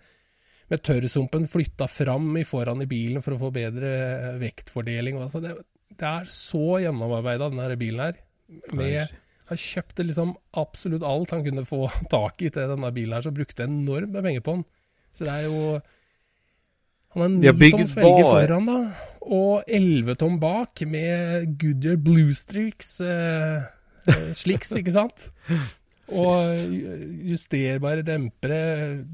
[0.71, 5.19] med tørrsumpen flytta fram i foran i bilen for å få bedre eh, vektfordeling.
[5.19, 5.55] Altså det,
[5.99, 8.21] det er så gjennomarbeida, denne bilen her.
[8.77, 9.11] Med,
[9.51, 13.35] han kjøpte liksom absolutt alt han kunne få tak i til denne bilen her, så
[13.35, 14.69] brukte enormt med penger på den.
[15.11, 15.81] Så det er jo
[17.11, 18.77] Han har ni toms felger foran, da,
[19.27, 23.67] og elleve tom bak, med Goodyear Blue Streaks eh,
[24.39, 25.27] sliks, ikke sant?
[26.11, 26.73] Og
[27.31, 29.05] justerbare dempere,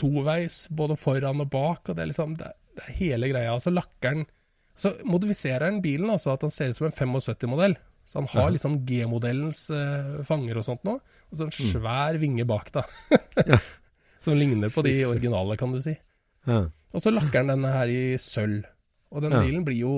[0.00, 3.54] toveis, både foran og bak, og det er liksom det, er hele greia.
[3.54, 4.26] Og så lakker den
[4.74, 7.74] Så modifiserer han bilen altså at han ser ut som en 75-modell.
[8.08, 12.46] Så han har liksom G-modellens uh, fanger og sånt nå, og så en svær vinge
[12.48, 12.82] bak, da.
[14.24, 15.92] Som ligner på de originale, kan du si.
[16.48, 16.64] Ja.
[16.92, 18.64] Og så lakker han denne her i sølv.
[19.12, 19.42] Og den Ja.
[19.44, 19.94] bilen blir jo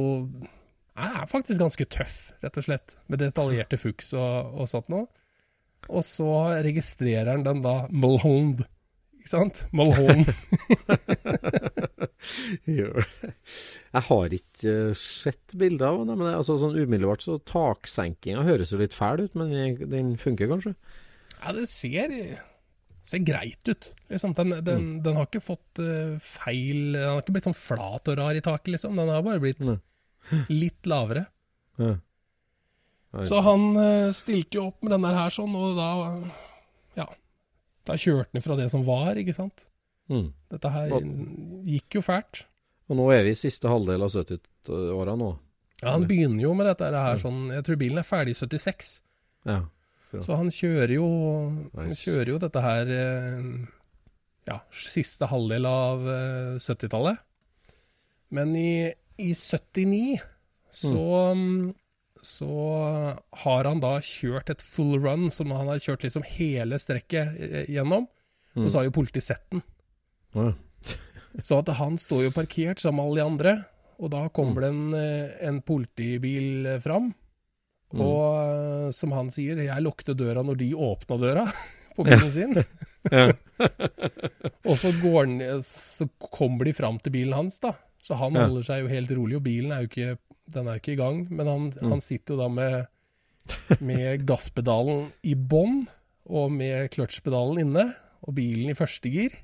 [0.97, 2.97] er faktisk ganske tøff, rett og slett.
[3.09, 5.07] Med detaljerte fuks og, og sånt noe.
[5.91, 6.31] Og så
[6.65, 8.65] registrerer han den da Mulholland.
[9.21, 9.65] Ikke sant?
[9.73, 10.29] Mulholland.
[12.65, 18.73] Jeg har ikke eh, sett bilder av det, men altså, sånn umiddelbart så taksenkinga høres
[18.73, 20.75] jo litt fæl ut, men den, funker kanskje?
[21.39, 22.13] Ja, det ser,
[23.05, 23.91] ser greit ut.
[24.13, 24.35] Liksom.
[24.37, 28.19] Den, den, den har ikke fått eh, feil Den har ikke blitt sånn flat og
[28.21, 28.97] rar i taket, liksom.
[29.01, 29.65] Den har bare blitt
[30.53, 31.27] litt lavere.
[31.81, 31.97] Ja.
[33.23, 35.91] Så han eh, stilte jo opp med den der her sånn, og da
[36.99, 37.07] Ja.
[37.87, 39.67] Da kjørte han fra det som var, ikke sant.
[40.11, 40.33] Mm.
[40.51, 40.93] Dette her
[41.69, 42.45] gikk jo fælt.
[42.91, 45.31] Og nå er vi i siste halvdel av 70-åra nå.
[45.83, 48.91] Ja, Han begynner jo med dette her sånn Jeg tror bilen er ferdig i 76.
[49.49, 49.61] Ja.
[50.15, 51.07] Så han kjører jo
[51.75, 53.49] Han kjører jo dette her eh,
[54.49, 57.21] Ja, siste halvdel av eh, 70-tallet.
[58.35, 60.21] Men i, i 79
[60.75, 61.01] så
[61.39, 61.75] mm,
[62.25, 63.15] så
[63.45, 67.69] har han da kjørt et full run, som han har kjørt liksom hele strekket gjennom.
[67.75, 68.11] gjennom.
[68.55, 69.65] Og så har jo politiet sett den.
[70.35, 70.53] Ja.
[71.43, 73.53] Så at han står jo parkert sammen med alle de andre,
[73.99, 77.09] og da kommer det en, eh, en politibil eh, fram.
[77.95, 81.45] Og eh, som han sier, jeg lukter døra når de åpna døra
[81.97, 82.55] på bilen sin.
[83.13, 83.27] Ja.
[84.65, 87.75] og så, går den, så kommer de fram til bilen hans, da.
[88.01, 90.15] Så han holder seg jo helt rolig, og bilen er jo ikke,
[90.53, 91.27] den er jo ikke i gang.
[91.31, 91.91] Men han, Mm.
[91.91, 92.87] han sitter jo da med,
[93.81, 95.87] med gasspedalen i bånn,
[96.27, 99.35] og med kløtsjpedalen inne, og bilen i første gir.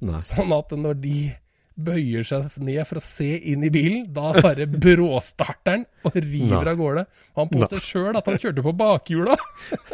[0.00, 0.18] Nei.
[0.20, 1.34] Sånn at når de
[1.78, 6.64] bøyer seg ned for å se inn i bilen, da bare bråstarter han og river
[6.64, 6.72] Nei.
[6.72, 7.04] av gårde.
[7.38, 9.36] Han påstår sjøl at han kjørte på bakhjula.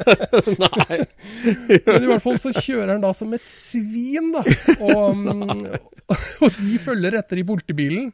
[0.65, 0.99] Nei.
[1.85, 4.45] Men i hvert fall så kjører han da som et svin, da.
[4.79, 5.53] Og, mm,
[6.15, 8.11] og de følger etter i politibilen.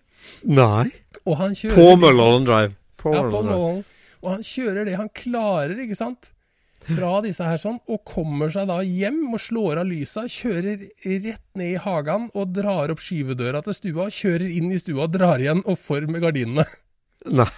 [0.50, 0.88] Nei.
[1.26, 2.74] Og han kjører På Mulholland Drive.
[3.00, 3.40] På Ja, på.
[3.44, 3.96] Mulholland.
[4.20, 6.32] Og han kjører det han klarer, ikke sant.
[6.80, 11.42] Fra disse her sånn, og kommer seg da hjem og slår av lysa, kjører rett
[11.60, 15.60] ned i hagen og drar opp skyvedøra til stua, kjører inn i stua, drar igjen
[15.68, 16.64] og for med gardinene.
[17.28, 17.50] Nei.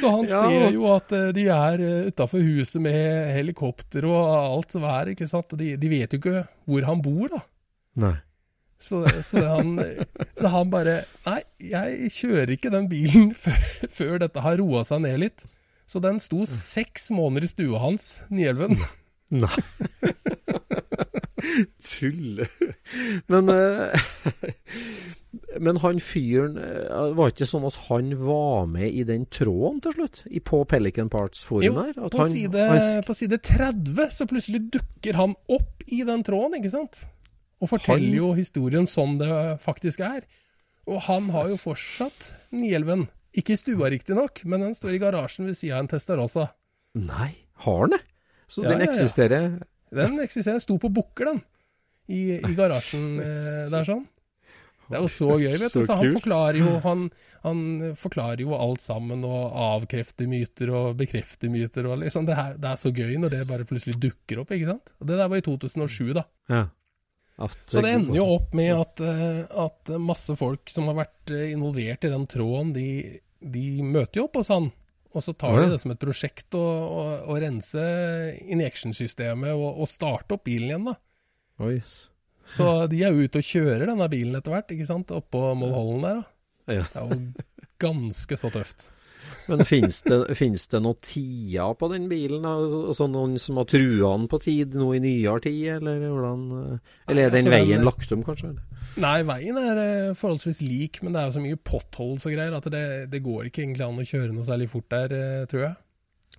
[0.00, 0.42] Så han Ja.
[0.48, 5.28] ser jo at eh, de er utafor huset med helikopter og alt som er, ikke
[5.30, 5.54] sant.
[5.58, 7.40] De, de vet jo ikke hvor han bor, da.
[7.98, 8.14] Nei.
[8.78, 9.72] Så, så, han,
[10.38, 15.02] så han bare Nei, jeg kjører ikke den bilen før, før dette har roa seg
[15.06, 15.46] ned litt.
[15.88, 18.76] Så den sto seks måneder i stua hans, Nielven.
[19.34, 19.54] Nei.
[21.80, 22.48] Tuller
[23.30, 24.00] Men eh,
[25.60, 29.96] Men han fyren eh, Var ikke sånn at han var med i den tråden til
[29.96, 30.22] slutt?
[30.28, 32.00] I, på Pelican Parts-forumet der?
[32.08, 36.24] At på han, side, han på side 30 så plutselig dukker han opp i den
[36.26, 37.04] tråden, ikke sant?
[37.60, 39.30] Og forteller Han- jo historien sånn det
[39.64, 40.22] faktisk er.
[40.86, 43.08] Og han har jo fortsatt Nielven.
[43.36, 46.48] Ikke i stua riktignok, men den står i garasjen ved sida av en Testarossa.
[46.94, 47.34] Nei,
[47.64, 48.00] har han det?
[48.48, 48.90] Så Ja, den ja, ja.
[48.90, 49.62] eksisterer?
[49.92, 51.42] Den eksisterer, sto på bukker, den.
[52.08, 54.06] I, i garasjen eh, der sånn.
[54.88, 55.82] Det er jo så gøy, vet du.
[55.84, 57.10] Så han forklarer jo han,
[57.44, 57.58] han
[58.00, 61.84] forklarer jo alt sammen, og avkrefter myter og bekrefter myter.
[61.92, 64.70] og liksom, det, er, det er så gøy når det bare plutselig dukker opp, ikke
[64.72, 64.94] sant.
[65.02, 66.24] Og Det der var i 2007, da.
[66.48, 66.64] Ja.
[67.38, 71.30] At Så det ender jo opp med at, eh, at masse folk som har vært
[71.34, 72.88] eh, involvert i den tråden, de,
[73.38, 74.70] de møter jo opp hos han.
[75.14, 77.84] Og så tar de det som et prosjekt å, å, å rense
[78.42, 80.96] injection-systemet og, og starte opp bilen igjen, da.
[81.58, 82.08] Oh, yes.
[82.48, 86.04] Så de er jo ute og kjører denne bilen etter hvert, ikke sant, oppå Mollhollen
[86.04, 86.20] der.
[86.20, 86.78] da.
[86.80, 86.84] Ja.
[86.92, 87.48] Det er jo
[87.80, 88.90] ganske så tøft.
[89.48, 92.44] Men finnes det, finnes det noe tida på den bilen?
[92.44, 96.44] Altså noen som har trua den på tid nå i nyere tid, eller hvordan
[97.08, 98.54] Eller er den altså, veien lagt om, kanskje?
[99.00, 102.56] Nei, veien er eh, forholdsvis lik, men det er jo så mye potholes og greier
[102.58, 105.64] at det, det går ikke egentlig an å kjøre noe særlig fort der, eh, tror
[105.64, 105.74] jeg.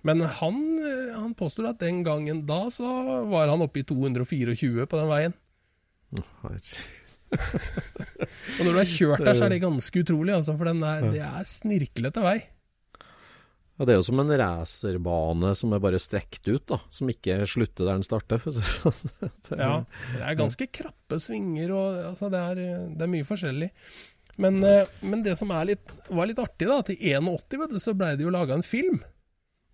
[0.06, 2.88] Men han, eh, han påstår at den gangen da så
[3.30, 5.36] var han oppe i 224 på den veien.
[7.30, 11.10] Og når du har kjørt der, så er det ganske utrolig, altså, for den er,
[11.12, 12.38] det er snirklete vei.
[13.80, 16.76] Ja, det er jo som en racerbane som er bare strekt ut, da.
[16.92, 18.42] Som ikke slutter der den starter.
[18.44, 19.12] Si det sånn.
[19.56, 19.70] Er- Ja,
[20.12, 22.60] det er ganske krappe svinger, og altså, det, er,
[22.92, 23.70] det er mye forskjellig.
[24.40, 27.96] Men, eh, men det som litt, var litt artig, da, i 81 vet du, så
[27.96, 29.00] blei det jo laga en film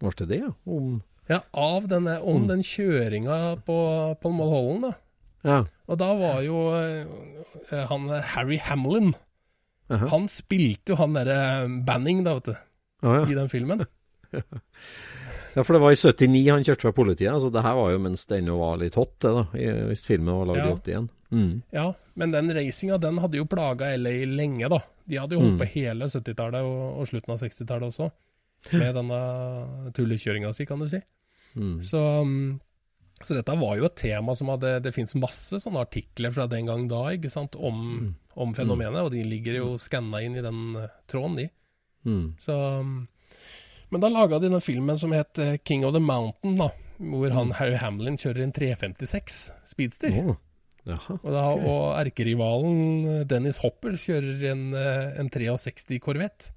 [0.03, 0.55] Var det det, ja?
[0.71, 0.97] Om
[1.27, 3.37] ja, av denne, om den kjøringa
[3.67, 3.77] på,
[4.23, 4.93] på Hollen, da.
[5.47, 5.57] Ja.
[5.91, 9.13] Og da var jo eh, han Harry Hamlin
[9.91, 10.07] Aha.
[10.11, 12.57] Han spilte jo han derre Banning, da, vet du,
[13.07, 13.25] Å, ja.
[13.31, 13.85] i den filmen.
[15.57, 17.31] Ja, for det var i 79 han kjørte fra politiet.
[17.33, 19.47] altså Det her var jo mens det ennå var litt hot, da,
[19.89, 21.07] hvis filmen var lagd i 81.
[21.33, 21.55] Mm.
[21.73, 21.87] Ja,
[22.21, 24.83] men den racinga den hadde jo plaga LA lenge, da.
[25.09, 28.11] De hadde jo holdt på hele 70-tallet og, og slutten av 60-tallet også,
[28.75, 29.23] med denne
[29.97, 31.01] tullekjøringa si, kan du si.
[31.57, 31.75] Mm.
[31.89, 32.59] Så, um,
[33.23, 36.69] så dette var jo et tema som hadde Det fins masse sånne artikler fra den
[36.69, 40.83] gang da ikke sant, om, om fenomenet, og de ligger jo skanna inn i den
[40.83, 41.49] eh, tråden, de.
[42.07, 42.27] Mm.
[42.39, 42.57] Så,
[43.93, 46.71] men da laga de den filmen som het eh, King of the Mountain, da.
[46.97, 50.15] Hvor han Harry Hamlin kjører en 356 Speedster.
[50.23, 50.37] Oh.
[50.87, 51.17] Jaha.
[51.19, 52.79] Og, da, og erkerivalen
[53.11, 56.55] eh, Dennis Hopper kjører en, eh, en 63 Corvette.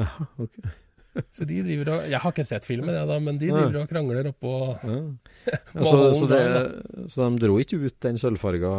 [0.00, 0.70] Jaha, okay.
[1.34, 3.90] Så de driver og Jeg har ikke sett filmen, jeg da, men de driver og
[3.90, 4.52] krangler oppå
[4.86, 4.98] Ja.
[5.74, 8.70] Ja, så, så, det, så de dro ikke ut den sølvfarga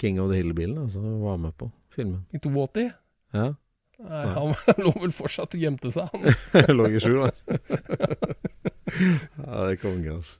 [0.00, 2.24] King of the Hill-bilen, altså, og var med på filmen?
[2.34, 2.88] i 82.
[3.36, 3.52] Ja.
[3.98, 4.52] Nei, han
[4.84, 6.36] lå vel fortsatt og gjemte seg, han.
[6.78, 7.32] Lå i skjul, han.
[8.88, 10.36] ja, det er konge, altså.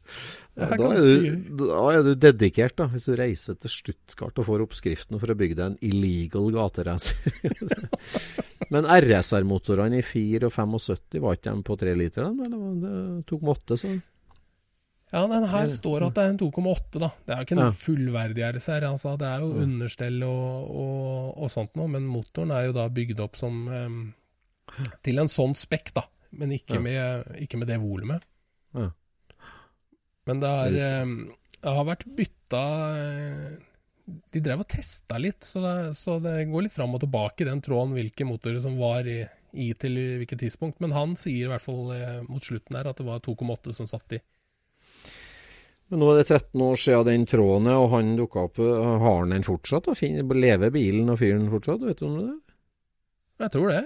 [0.58, 4.46] Ja, da, er du, da er du dedikert, da, hvis du reiser til Stuttgart og
[4.48, 7.18] får oppskriften for å bygge deg en illegal gateracer.
[8.74, 12.46] Men RSR-motorene i 4 og 75, var ikke de på 3 liter, de?
[12.48, 12.94] Eller det
[13.30, 13.92] tok med 8, så?
[15.12, 17.08] Ja, den her står at det er en 2,8, da.
[17.24, 17.76] Det er jo ikke noe Ja.
[17.80, 18.84] fullverdig RSR.
[18.90, 19.62] Altså, det er jo Ja.
[19.64, 24.14] understell og, og, og sånt noe, men motoren er jo da bygd opp som um,
[25.02, 26.04] til en sånn spekk, da.
[26.32, 26.80] Men ikke, Ja.
[26.80, 28.22] med, ikke med det volumet.
[28.76, 28.90] Ja.
[30.28, 31.14] Men det er um,
[31.62, 32.60] Det har vært bytta
[34.32, 37.48] De drev og testa litt, så det, så det går litt fram og tilbake i
[37.48, 40.80] den tråden hvilke motorer som var i, i til hvilket tidspunkt.
[40.84, 43.86] Men han sier i hvert fall eh, mot slutten her at det var 2,8 som
[43.90, 44.20] satt i.
[45.88, 48.58] Men nå er det 13 år siden den tråden, og han dukka opp.
[48.60, 49.88] Har han den fortsatt?
[49.88, 51.86] Og Lever bilen og fyren fortsatt?
[51.88, 52.34] Vet du om det?
[53.38, 53.84] Jeg tror det.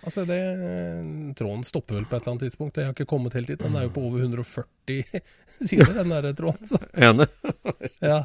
[0.00, 0.38] Altså, det,
[1.36, 2.78] Tråden stopper vel på et eller annet tidspunkt.
[2.78, 3.60] Jeg har ikke kommet helt dit.
[3.60, 5.02] Den er jo på over 140
[5.68, 6.70] sider, den der tråden.
[6.70, 6.80] Så.
[6.96, 7.26] Enig.
[7.98, 8.22] Ja.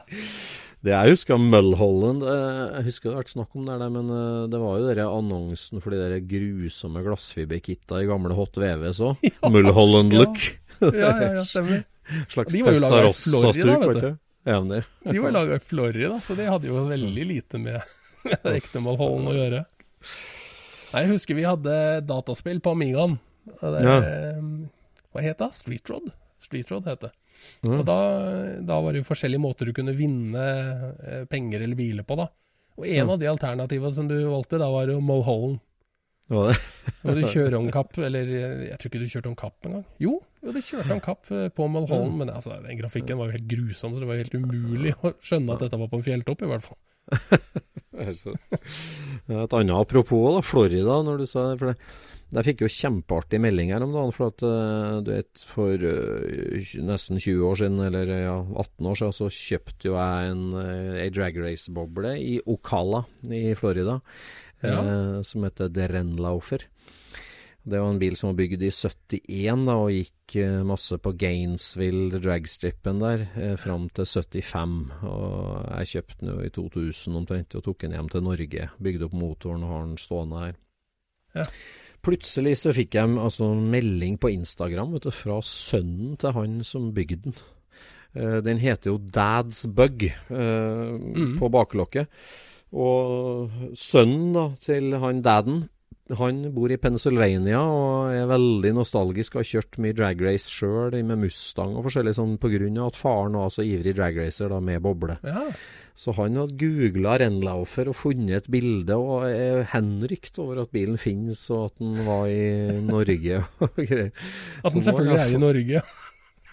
[0.85, 4.11] Det jeg husker Mulholland eh, Jeg husker det har vært snakk om det, der, men
[4.13, 9.01] eh, det var jo den annonsen for de der grusomme glassfiberkitta i gamle Hot VVS
[9.07, 9.25] òg.
[9.33, 9.49] Ja.
[10.21, 10.37] look.
[10.81, 11.81] ja, ja, ja, stemmer.
[12.33, 14.09] Slags De var jo laget i Florida, vet du.
[14.69, 14.81] det.
[15.09, 17.95] De var laga i Florida, så de hadde jo veldig lite med,
[18.27, 19.63] med ekte Mulholland å gjøre.
[20.91, 23.17] Nei, Jeg husker vi hadde dataspill på Amigaen.
[23.63, 23.97] Ja.
[25.15, 25.49] Hva het det?
[25.57, 26.13] Street Rod?
[26.45, 27.11] Street Rod het det.
[27.65, 27.79] Mm.
[27.79, 27.99] Og da,
[28.65, 30.47] da var det jo forskjellige måter du kunne vinne
[31.03, 32.29] eh, penger eller biler på, da.
[32.75, 33.13] Og en mm.
[33.13, 35.61] av de alternativene som du valgte, da var jo Mulholland.
[36.27, 36.57] Var det.
[37.05, 39.85] Og du kjører om kapp, eller eh, jeg tror ikke du kjørte om kapp engang.
[40.01, 43.37] Jo, jo, du kjørte om kapp eh, på Mulholland, men altså, den grafikken var jo
[43.37, 46.45] helt grusom, så det var helt umulig å skjønne at dette var på en fjelltopp,
[46.45, 46.81] i hvert fall.
[47.95, 51.59] Et annet apropos, da, Florida, når du sa det.
[51.61, 51.93] For det,
[52.33, 54.13] jeg fikk jo kjempeartig melding her om dagen.
[54.15, 59.01] For at eh, du vet, for eh, nesten 20 år siden, eller ja, 18 år
[59.01, 60.45] siden, så kjøpte jo jeg en,
[61.03, 63.99] ei drag race-boble i Ocala i Florida.
[64.63, 66.65] eh, som heter Derenlaufer.
[67.65, 71.15] Det var en bil som var bygd i 71 da, og gikk eh, masse på
[71.17, 74.75] Gainesville dragstrippen der eh, fram til 75.
[75.09, 78.69] Og jeg kjøpte den jo i 2000 omtrent og tok den hjem til Norge.
[78.77, 80.61] Bygde opp motoren og har den stående her.
[81.35, 81.47] Ja.
[82.05, 86.91] Plutselig så fikk jeg altså, melding på Instagram vet du, fra sønnen til han som
[86.95, 87.37] bygde den.
[88.15, 92.11] Uh, den heter jo Dad's Bug eh, på baklokket.
[92.75, 95.63] Og sønnen da, til han daden,
[96.13, 99.39] han bor i Pennsylvania og er veldig nostalgisk.
[99.39, 102.59] Har kjørt mye drag race sjøl, med Mustang og forskjellig sånn pga.
[102.85, 105.17] at faren var så ivrig dragracer da, med boble.
[105.25, 105.47] Ja,
[105.95, 110.97] Så han hadde googla Rennlaufer og funnet et bilde, og er henrykt over at bilen
[110.99, 113.37] finnes, og at den var i Norge.
[114.65, 115.81] At den selvfølgelig er i Norge.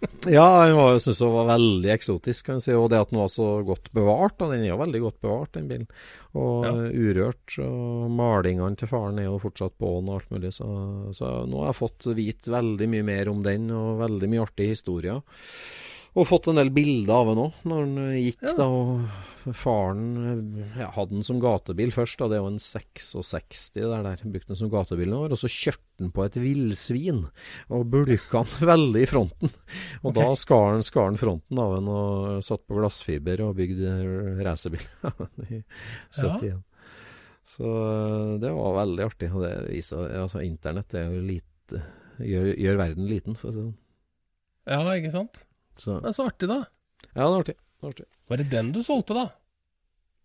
[0.34, 2.72] ja, han var, syntes det var veldig eksotisk, kan si.
[2.74, 4.34] Og det at den var så godt bevart.
[4.42, 5.86] Og Den er jo veldig godt bevart, den bilen.
[6.38, 6.72] Og Ja.
[6.90, 7.58] urørt.
[7.62, 10.50] Og malingene til faren er jo fortsatt på den og alt mulig.
[10.58, 10.66] Så,
[11.18, 14.74] så nå har jeg fått vite veldig mye mer om den, og veldig mye artige
[14.74, 15.22] historier.
[16.14, 18.56] Og fått en del bilder av den òg, når den gikk Ja.
[18.58, 18.66] da.
[18.66, 19.06] Og
[19.56, 22.28] faren ja, hadde den som gatebil først, da.
[22.30, 24.06] Det er jo en 66 det der.
[24.06, 24.24] der.
[24.34, 25.22] Brukte den som gatebil nå.
[25.26, 27.22] Og så kjørte den på et villsvin,
[27.72, 29.54] og bulka den veldig i fronten.
[30.02, 30.18] Og okay.
[30.20, 33.96] da skar han, skar han fronten av den og satt på glassfiber og bygde
[34.42, 34.84] racerbil
[35.48, 36.60] i 71.
[37.52, 39.32] Så eh, det var veldig artig.
[39.34, 41.82] Og det viser altså Internett er lite
[42.20, 43.78] gjør, gjør verden liten, for å si det sånn.
[44.70, 45.44] Ja, ikke sant?
[45.80, 46.60] Så Det er så artig, da.
[47.14, 47.56] ja, det er artig.
[47.56, 48.08] Det er artig.
[48.32, 49.26] Var det den du solgte, da?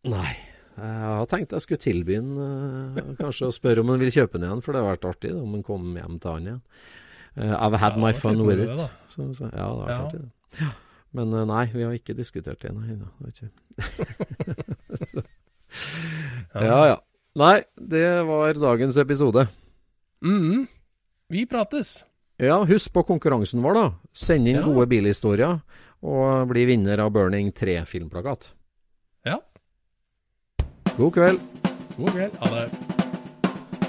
[0.08, 0.32] Nei.
[0.78, 4.38] Jeg har tenkt jeg skulle tilby den eh, kanskje å spørre om han vil kjøpe
[4.38, 6.60] den igjen, for det har vært artig om han kom hjem til han igjen.
[7.36, 8.76] Eh, I've had Ja, my fun with it.
[8.78, 8.86] da.
[9.12, 9.98] Så, så, ja, det har vært Ja.
[10.06, 10.22] artig.
[10.22, 10.62] det.
[10.62, 10.70] Ja.
[11.18, 12.84] Men eh, nei, vi har ikke diskutert det ennå.
[16.58, 16.98] Ja ja.
[17.38, 19.48] Nei, det var dagens episode.
[20.26, 20.64] Mhm.
[21.30, 22.06] Vi prates.
[22.40, 23.86] Ja, husk på konkurransen vår, da.
[24.14, 24.64] Send inn Ja.
[24.66, 25.60] gode bilhistorier,
[26.06, 28.52] og bli vinner av Burning 3-filmplakat.
[29.28, 29.40] Ja.
[30.98, 31.42] God kveld.
[31.98, 32.38] God kveld.
[32.44, 32.98] Ha det.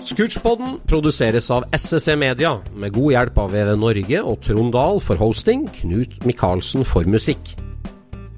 [0.08, 5.20] Scootchpoden produseres av SSC Media, med god hjelp av VV Norge og Trond Dahl for
[5.20, 7.52] hosting, Knut Micaelsen for musikk.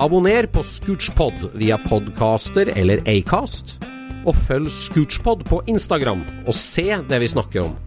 [0.01, 3.77] Abonner på Scootchpod via podcaster eller Acast,
[4.27, 7.79] og følg Scootchpod på Instagram og se det vi snakker om.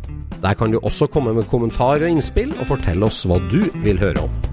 [0.43, 3.99] Der kan du også komme med kommentarer og innspill, og fortelle oss hva du vil
[3.99, 4.52] høre om.